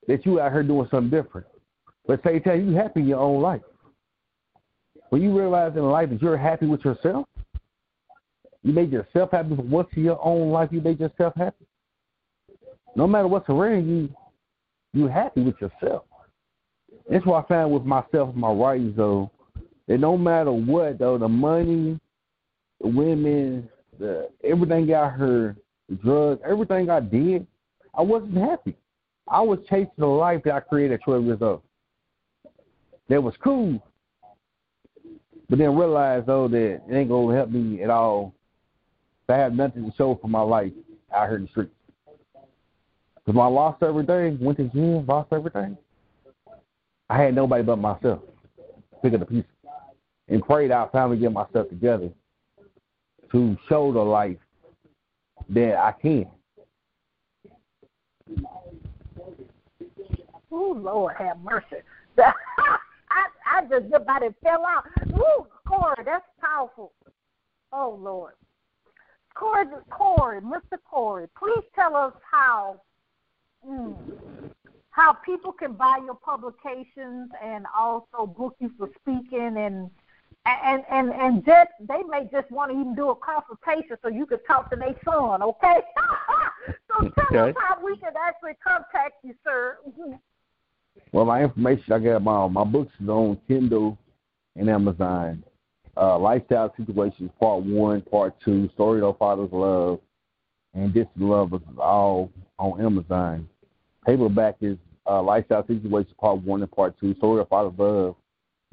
that 0.09 0.25
you 0.25 0.41
out 0.41 0.53
here 0.53 0.63
doing 0.63 0.89
something 0.91 1.11
different. 1.11 1.47
But 2.07 2.23
say, 2.25 2.41
tell 2.41 2.59
you 2.59 2.75
happy 2.75 3.01
in 3.01 3.09
your 3.09 3.21
own 3.21 3.43
life. 3.43 3.63
When 5.11 5.21
you 5.21 5.39
realize 5.39 5.77
in 5.77 5.89
life 5.89 6.09
that 6.09 6.23
you're 6.23 6.39
happy 6.39 6.67
with 6.67 6.85
yourself, 6.85 7.29
you 8.63 8.73
made 8.73 8.91
yourself 8.91 9.31
happy 9.33 9.55
for 9.55 9.63
once 9.63 9.89
in 9.95 10.05
your 10.05 10.19
own 10.25 10.51
life. 10.51 10.71
You 10.73 10.81
made 10.81 10.99
yourself 10.99 11.35
happy. 11.37 11.67
No 12.95 13.07
matter 13.07 13.29
what's 13.29 13.49
around 13.49 13.89
you, 13.89 14.09
you 14.93 15.09
happy 15.09 15.43
with 15.43 15.55
yourself. 15.61 16.05
That's 17.11 17.25
what 17.25 17.45
I 17.45 17.49
found 17.49 17.73
with 17.73 17.85
myself, 17.85 18.35
my 18.35 18.51
writings, 18.51 18.97
though. 18.97 19.31
That 19.89 19.99
no 19.99 20.17
matter 20.17 20.53
what, 20.53 20.99
though, 20.99 21.19
the 21.19 21.29
money, 21.29 21.99
the 22.81 22.89
women, 22.89 23.69
the 23.99 24.29
everything 24.45 24.93
I 24.95 25.09
heard, 25.09 25.57
the 25.89 25.97
drugs, 25.97 26.41
everything 26.49 26.91
I 26.91 27.01
did, 27.01 27.47
I 27.95 28.03
wasn't 28.03 28.37
happy. 28.37 28.77
I 29.27 29.41
was 29.41 29.59
chasing 29.69 29.91
the 29.99 30.07
life 30.07 30.43
that 30.45 30.55
I 30.55 30.61
created 30.61 30.95
at 30.95 31.05
12 31.05 31.25
years 31.25 31.43
old. 31.43 31.63
That 33.09 33.23
was 33.23 33.35
cool. 33.43 33.83
But 35.49 35.59
then 35.59 35.77
realized, 35.77 36.27
though, 36.27 36.49
that 36.49 36.83
it 36.89 36.95
ain't 36.95 37.09
to 37.09 37.29
help 37.29 37.51
me 37.51 37.83
at 37.83 37.91
all 37.91 38.35
I 39.33 39.37
have 39.37 39.55
nothing 39.55 39.85
to 39.85 39.97
show 39.97 40.19
for 40.21 40.29
my 40.29 40.43
life 40.43 40.73
out 41.15 41.29
here 41.29 41.37
in 41.37 41.45
the 41.45 41.49
streets. 41.49 41.75
Because 43.25 43.37
when 43.37 43.47
I 43.47 43.51
lost 43.51 43.83
everything, 43.83 44.39
went 44.41 44.59
to 44.59 44.65
gym, 44.65 45.07
lost 45.07 45.33
everything, 45.33 45.77
I 47.09 47.23
had 47.23 47.35
nobody 47.35 47.63
but 47.63 47.77
myself. 47.77 48.21
Pick 49.03 49.15
up 49.15 49.21
the 49.21 49.27
pieces. 49.27 49.51
And 50.29 50.43
prayed 50.43 50.71
I 50.71 50.89
finally 50.91 51.19
get 51.19 51.33
myself 51.33 51.69
together 51.69 52.11
to 53.33 53.57
show 53.69 53.93
the 53.93 54.01
life 54.01 54.39
that 55.51 55.77
I 55.77 55.93
can. 55.93 56.27
Oh 60.51 60.77
Lord 60.79 61.15
have 61.19 61.39
mercy. 61.41 61.77
I 62.19 62.33
I 63.51 63.63
just 63.69 63.93
about 63.95 64.23
fell 64.43 64.65
out. 64.67 64.85
Ooh, 65.15 65.47
Corey, 65.67 65.97
that's 66.05 66.25
powerful. 66.41 66.93
Oh 67.73 67.99
Lord. 68.01 68.35
Corey, 69.35 69.67
Corey, 69.91 70.41
Mr. 70.41 70.79
Corey, 70.89 71.27
please 71.39 71.65
tell 71.75 71.97
us 71.97 72.13
how 72.31 72.81
mm, 73.67 73.97
how 74.91 75.13
people 75.13 75.53
can 75.53 75.73
buy 75.73 75.99
your 76.05 76.15
publications 76.15 77.31
and 77.43 77.65
also 77.77 78.27
book 78.27 78.55
you 78.61 78.71
for 78.79 78.89
speaking 79.01 79.57
and 79.57 79.91
and 80.45 80.83
and 80.91 81.13
and 81.13 81.45
just 81.45 81.71
they 81.81 82.03
may 82.09 82.29
just 82.33 82.51
want 82.51 82.71
to 82.73 82.79
even 82.79 82.95
do 82.95 83.11
a 83.11 83.17
consultation 83.17 83.97
so 84.03 84.09
you 84.09 84.27
could 84.27 84.45
talk 84.47 84.71
to 84.71 84.77
their 84.77 84.95
son, 85.05 85.43
okay? 85.43 85.81
so 86.89 87.09
tell 87.09 87.27
okay. 87.27 87.51
us 87.51 87.57
how 87.59 87.79
we 87.85 87.97
can 87.97 88.13
actually 88.21 88.55
contact 88.67 89.15
you, 89.23 89.35
sir. 89.45 89.79
well, 91.13 91.25
my 91.25 91.43
information 91.43 91.93
I 91.93 91.99
got 92.01 92.23
my 92.23 92.49
my 92.49 92.65
books 92.65 92.93
is 93.01 93.09
on 93.09 93.39
Kindle 93.49 93.99
and 94.57 94.69
Amazon. 94.69 95.45
Uh, 95.97 96.19
Lifestyle 96.19 96.73
Situations 96.77 97.31
Part 97.39 97.63
One, 97.65 98.01
Part 98.01 98.35
Two, 98.45 98.69
Story 98.75 99.03
of 99.03 99.19
Father's 99.19 99.53
Love, 99.53 100.01
and 100.75 100.93
This 100.93 101.07
Love 101.17 101.53
is 101.55 101.61
all 101.79 102.31
on 102.59 102.81
Amazon. 102.81 103.49
Paperback 104.05 104.57
is 104.61 104.79
uh, 105.07 105.23
Lifestyle 105.23 105.67
Situations 105.67 106.15
Part 106.21 106.43
One 106.43 106.63
and 106.63 106.71
Part 106.71 106.95
Two. 107.01 107.15
Story 107.17 107.41
of 107.41 107.49
Father's 107.49 107.79
Love 107.79 108.17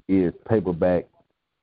is 0.07 0.33
paperback 0.47 1.05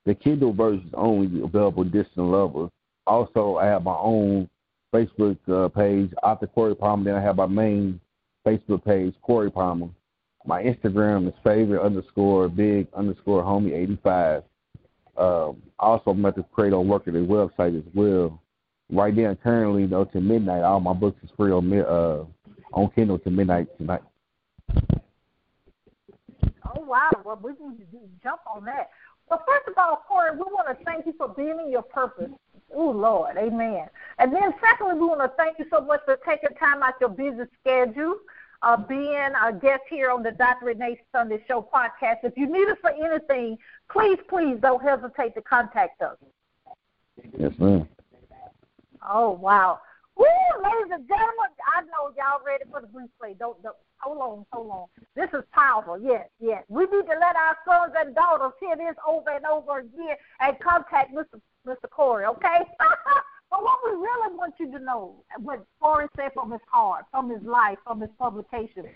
the 0.06 0.14
Kindle 0.14 0.52
version 0.52 0.86
is 0.86 0.94
only 0.94 1.42
available 1.42 1.84
distant 1.84 2.26
lovers. 2.28 2.70
Also, 3.06 3.56
I 3.56 3.66
have 3.66 3.82
my 3.82 3.96
own 3.96 4.48
Facebook 4.94 5.36
uh, 5.48 5.68
page, 5.68 6.12
Author 6.22 6.46
Corey 6.46 6.74
Palmer. 6.74 7.04
Then 7.04 7.14
I 7.16 7.22
have 7.22 7.36
my 7.36 7.46
main 7.46 8.00
Facebook 8.46 8.84
page, 8.84 9.14
Corey 9.20 9.50
Palmer. 9.50 9.88
My 10.46 10.62
Instagram 10.62 11.26
is 11.26 11.34
favorite 11.44 11.84
underscore 11.84 12.48
big 12.48 12.86
underscore 12.94 13.42
homie 13.42 13.74
eighty 13.74 13.98
five. 14.02 14.44
Um, 15.16 15.60
also, 15.78 16.10
I'm 16.12 16.24
at 16.24 16.36
the 16.36 16.44
Credo 16.44 16.80
Worker 16.80 17.10
the 17.10 17.18
website 17.18 17.76
as 17.76 17.84
well. 17.94 18.40
Right 18.88 19.14
now, 19.14 19.34
currently 19.34 19.86
though 19.86 20.04
to 20.04 20.20
midnight, 20.20 20.62
all 20.62 20.78
my 20.78 20.92
books 20.92 21.18
is 21.24 21.30
free 21.36 21.50
on 21.50 21.72
uh, 21.72 22.24
on 22.72 22.90
Kindle 22.90 23.18
to 23.20 23.30
midnight 23.30 23.68
tonight. 23.78 24.02
Oh 26.74 26.80
wow! 26.80 27.10
Well, 27.24 27.38
we 27.42 27.54
can 27.54 27.76
jump 28.22 28.40
on 28.52 28.64
that. 28.64 28.90
Well, 29.28 29.42
first 29.46 29.68
of 29.68 29.74
all, 29.76 30.04
Corey, 30.06 30.32
we 30.32 30.44
want 30.44 30.68
to 30.68 30.84
thank 30.84 31.06
you 31.06 31.14
for 31.18 31.28
being 31.28 31.58
in 31.64 31.70
your 31.70 31.82
purpose. 31.82 32.30
Oh, 32.74 32.90
Lord, 32.90 33.36
amen. 33.36 33.88
And 34.18 34.32
then 34.32 34.54
secondly, 34.60 34.94
we 34.94 35.06
want 35.06 35.20
to 35.20 35.32
thank 35.36 35.58
you 35.58 35.66
so 35.70 35.80
much 35.80 36.00
for 36.04 36.16
taking 36.28 36.56
time 36.56 36.82
out 36.82 36.94
your 37.00 37.08
busy 37.08 37.42
schedule, 37.60 38.16
uh, 38.62 38.76
being 38.76 39.32
a 39.42 39.52
guest 39.52 39.82
here 39.90 40.10
on 40.10 40.22
the 40.22 40.32
Dr. 40.32 40.66
Renee 40.66 41.00
Sunday 41.12 41.42
Show 41.48 41.68
podcast. 41.72 42.18
If 42.22 42.36
you 42.36 42.46
need 42.46 42.68
us 42.68 42.76
for 42.80 42.90
anything, 42.90 43.58
please, 43.90 44.18
please 44.28 44.58
don't 44.60 44.82
hesitate 44.82 45.34
to 45.34 45.42
contact 45.42 46.02
us. 46.02 46.16
Yes, 47.38 47.52
ma'am. 47.58 47.88
Oh, 49.08 49.30
wow. 49.30 49.80
Woo, 50.16 50.24
ladies 50.62 50.92
and 50.92 51.06
gentlemen, 51.06 51.52
I 51.76 51.82
know 51.82 52.12
y'all 52.16 52.40
ready 52.44 52.64
for 52.70 52.80
the 52.80 52.88
replay. 52.88 53.38
Don't, 53.38 53.62
don't 53.62 53.76
hold 53.98 54.18
on, 54.18 54.46
hold 54.50 54.70
on. 54.70 54.86
This 55.14 55.28
is 55.34 55.44
powerful. 55.52 56.00
Yes, 56.00 56.28
yes. 56.40 56.64
We 56.68 56.84
need 56.84 57.06
to 57.06 57.18
let 57.20 57.36
our 57.36 57.56
sons 57.66 57.92
and 57.96 58.14
daughters 58.14 58.52
hear 58.60 58.76
this 58.76 58.96
over 59.06 59.30
and 59.30 59.44
over 59.44 59.80
again 59.80 60.16
and 60.40 60.58
contact 60.60 61.14
Mr. 61.14 61.40
Mr. 61.66 61.90
Corey, 61.90 62.24
okay? 62.24 62.60
but 63.50 63.62
what 63.62 63.78
we 63.84 63.90
really 63.90 64.34
want 64.36 64.54
you 64.58 64.70
to 64.72 64.78
know, 64.78 65.22
what 65.38 65.64
Corey 65.80 66.06
said 66.16 66.30
from 66.32 66.50
his 66.52 66.60
heart, 66.70 67.04
from 67.10 67.28
his 67.28 67.42
life, 67.42 67.78
from 67.84 68.00
his 68.00 68.10
publication, 68.18 68.86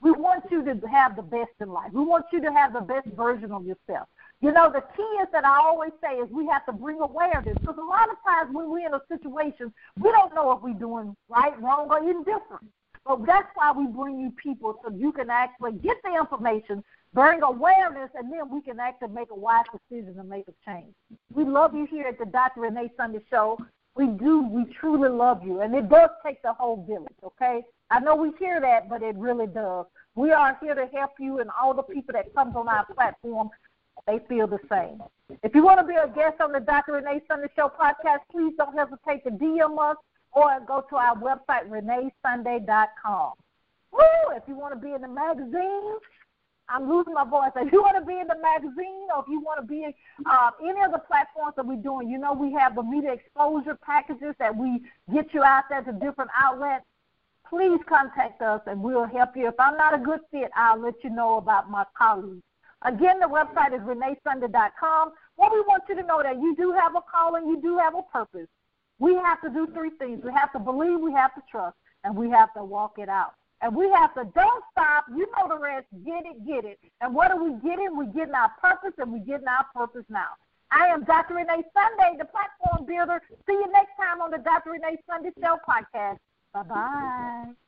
we 0.00 0.12
want 0.12 0.44
you 0.50 0.64
to 0.64 0.88
have 0.88 1.16
the 1.16 1.22
best 1.22 1.50
in 1.60 1.68
life. 1.68 1.90
We 1.92 2.04
want 2.04 2.26
you 2.32 2.40
to 2.40 2.52
have 2.52 2.72
the 2.72 2.80
best 2.80 3.08
version 3.08 3.52
of 3.52 3.66
yourself. 3.66 4.08
You 4.40 4.52
know, 4.52 4.70
the 4.70 4.82
key 4.96 5.02
is 5.22 5.28
that 5.32 5.44
I 5.44 5.56
always 5.58 5.92
say 6.02 6.16
is 6.16 6.28
we 6.30 6.46
have 6.48 6.66
to 6.66 6.72
bring 6.72 7.00
awareness 7.00 7.56
because 7.60 7.76
a 7.78 7.84
lot 7.84 8.10
of 8.10 8.16
times 8.24 8.54
when 8.54 8.68
we're 8.68 8.86
in 8.86 8.94
a 8.94 9.00
situation, 9.08 9.72
we 9.98 10.10
don't 10.10 10.34
know 10.34 10.52
if 10.52 10.62
we're 10.62 10.74
doing 10.74 11.16
right, 11.28 11.58
wrong, 11.62 11.88
or 11.90 11.98
indifferent. 11.98 12.68
But 13.06 13.26
that's 13.26 13.48
why 13.54 13.72
we 13.72 13.86
bring 13.86 14.18
you 14.18 14.32
people 14.42 14.80
so 14.82 14.90
you 14.94 15.12
can 15.12 15.28
actually 15.30 15.72
get 15.72 15.96
the 16.02 16.14
information, 16.18 16.82
bring 17.12 17.42
awareness, 17.42 18.10
and 18.14 18.32
then 18.32 18.50
we 18.50 18.62
can 18.62 18.80
actually 18.80 19.08
make 19.08 19.30
a 19.30 19.34
wise 19.34 19.64
decision 19.72 20.16
and 20.18 20.28
make 20.28 20.46
a 20.48 20.54
change. 20.70 20.94
We 21.32 21.44
love 21.44 21.74
you 21.74 21.86
here 21.86 22.06
at 22.06 22.18
the 22.18 22.26
Dr. 22.26 22.62
Renee 22.62 22.90
Sunday 22.96 23.20
Show. 23.30 23.58
We 23.94 24.06
do. 24.06 24.42
We 24.42 24.64
truly 24.80 25.08
love 25.08 25.42
you. 25.44 25.60
And 25.60 25.74
it 25.74 25.88
does 25.88 26.10
take 26.24 26.42
the 26.42 26.52
whole 26.54 26.84
village, 26.86 27.14
okay? 27.22 27.62
I 27.90 28.00
know 28.00 28.16
we 28.16 28.32
hear 28.38 28.60
that, 28.60 28.88
but 28.88 29.02
it 29.02 29.16
really 29.16 29.46
does. 29.46 29.86
We 30.16 30.32
are 30.32 30.58
here 30.62 30.74
to 30.74 30.86
help 30.86 31.12
you 31.20 31.40
and 31.40 31.50
all 31.60 31.74
the 31.74 31.82
people 31.82 32.14
that 32.14 32.34
comes 32.34 32.56
on 32.56 32.68
our 32.68 32.86
platform 32.86 33.50
they 34.06 34.20
feel 34.28 34.46
the 34.46 34.58
same. 34.70 35.02
If 35.42 35.54
you 35.54 35.64
want 35.64 35.80
to 35.80 35.86
be 35.86 35.94
a 35.94 36.08
guest 36.08 36.40
on 36.40 36.52
the 36.52 36.60
Dr. 36.60 36.92
Renee 36.92 37.22
Sunday 37.28 37.48
Show 37.56 37.68
podcast, 37.68 38.20
please 38.30 38.52
don't 38.58 38.76
hesitate 38.76 39.24
to 39.24 39.30
DM 39.30 39.78
us 39.78 39.96
or 40.32 40.60
go 40.66 40.84
to 40.90 40.96
our 40.96 41.16
website, 41.16 41.68
reneesunday.com. 41.68 43.32
Woo! 43.92 44.00
If 44.36 44.42
you 44.48 44.56
want 44.56 44.74
to 44.74 44.80
be 44.80 44.92
in 44.92 45.00
the 45.00 45.08
magazine, 45.08 45.96
I'm 46.68 46.88
losing 46.88 47.14
my 47.14 47.24
voice. 47.24 47.50
If 47.56 47.72
you 47.72 47.82
want 47.82 47.96
to 47.98 48.04
be 48.04 48.18
in 48.18 48.26
the 48.26 48.38
magazine 48.40 49.06
or 49.14 49.22
if 49.22 49.28
you 49.28 49.40
want 49.40 49.60
to 49.60 49.66
be 49.66 49.84
in 49.84 49.94
uh, 50.26 50.50
any 50.62 50.82
of 50.82 50.92
the 50.92 50.98
platforms 50.98 51.54
that 51.56 51.66
we're 51.66 51.76
doing, 51.76 52.08
you 52.08 52.18
know 52.18 52.32
we 52.32 52.52
have 52.52 52.74
the 52.74 52.82
media 52.82 53.12
exposure 53.12 53.76
packages 53.76 54.34
that 54.38 54.54
we 54.54 54.82
get 55.12 55.32
you 55.32 55.42
out 55.42 55.64
there 55.70 55.82
to 55.82 55.92
different 55.92 56.30
outlets. 56.40 56.84
Please 57.48 57.78
contact 57.86 58.42
us 58.42 58.62
and 58.66 58.82
we'll 58.82 59.06
help 59.06 59.36
you. 59.36 59.46
If 59.48 59.54
I'm 59.58 59.76
not 59.76 59.94
a 59.94 59.98
good 59.98 60.20
fit, 60.30 60.50
I'll 60.56 60.80
let 60.80 60.94
you 61.04 61.10
know 61.10 61.36
about 61.36 61.70
my 61.70 61.84
colleagues 61.96 62.42
Again, 62.84 63.18
the 63.18 63.26
website 63.26 63.74
is 63.74 63.80
reneesunday.com. 63.80 65.12
What 65.36 65.52
we 65.52 65.60
want 65.60 65.84
you 65.88 65.96
to 65.96 66.02
know 66.02 66.22
that 66.22 66.36
you 66.36 66.54
do 66.56 66.72
have 66.72 66.94
a 66.94 67.00
calling, 67.00 67.48
you 67.48 67.60
do 67.60 67.78
have 67.78 67.94
a 67.94 68.02
purpose. 68.02 68.48
We 68.98 69.14
have 69.14 69.40
to 69.42 69.50
do 69.50 69.66
three 69.74 69.90
things. 69.98 70.22
We 70.22 70.32
have 70.32 70.52
to 70.52 70.58
believe, 70.58 71.00
we 71.00 71.12
have 71.12 71.34
to 71.34 71.42
trust, 71.50 71.76
and 72.04 72.14
we 72.14 72.30
have 72.30 72.52
to 72.54 72.62
walk 72.64 72.98
it 72.98 73.08
out. 73.08 73.34
And 73.62 73.74
we 73.74 73.90
have 73.90 74.12
to 74.14 74.24
don't 74.34 74.64
stop. 74.72 75.06
You 75.08 75.26
know 75.36 75.48
the 75.48 75.58
rest. 75.58 75.86
Get 76.04 76.26
it, 76.26 76.46
get 76.46 76.64
it. 76.64 76.78
And 77.00 77.14
what 77.14 77.30
are 77.30 77.42
we 77.42 77.52
getting? 77.66 77.96
We're 77.96 78.12
getting 78.12 78.34
our 78.34 78.52
purpose, 78.60 78.92
and 78.98 79.12
we're 79.12 79.24
getting 79.24 79.48
our 79.48 79.66
purpose 79.74 80.04
now. 80.10 80.36
I 80.70 80.86
am 80.88 81.04
Dr. 81.04 81.34
Renee 81.34 81.64
Sunday, 81.72 82.18
the 82.18 82.26
platform 82.26 82.86
builder. 82.86 83.22
See 83.46 83.52
you 83.52 83.70
next 83.72 83.92
time 83.96 84.20
on 84.20 84.30
the 84.30 84.38
Dr. 84.38 84.72
Renee 84.72 84.98
Sunday 85.08 85.30
Show 85.40 85.58
podcast. 85.66 86.18
Bye 86.52 86.62
bye. 86.62 87.63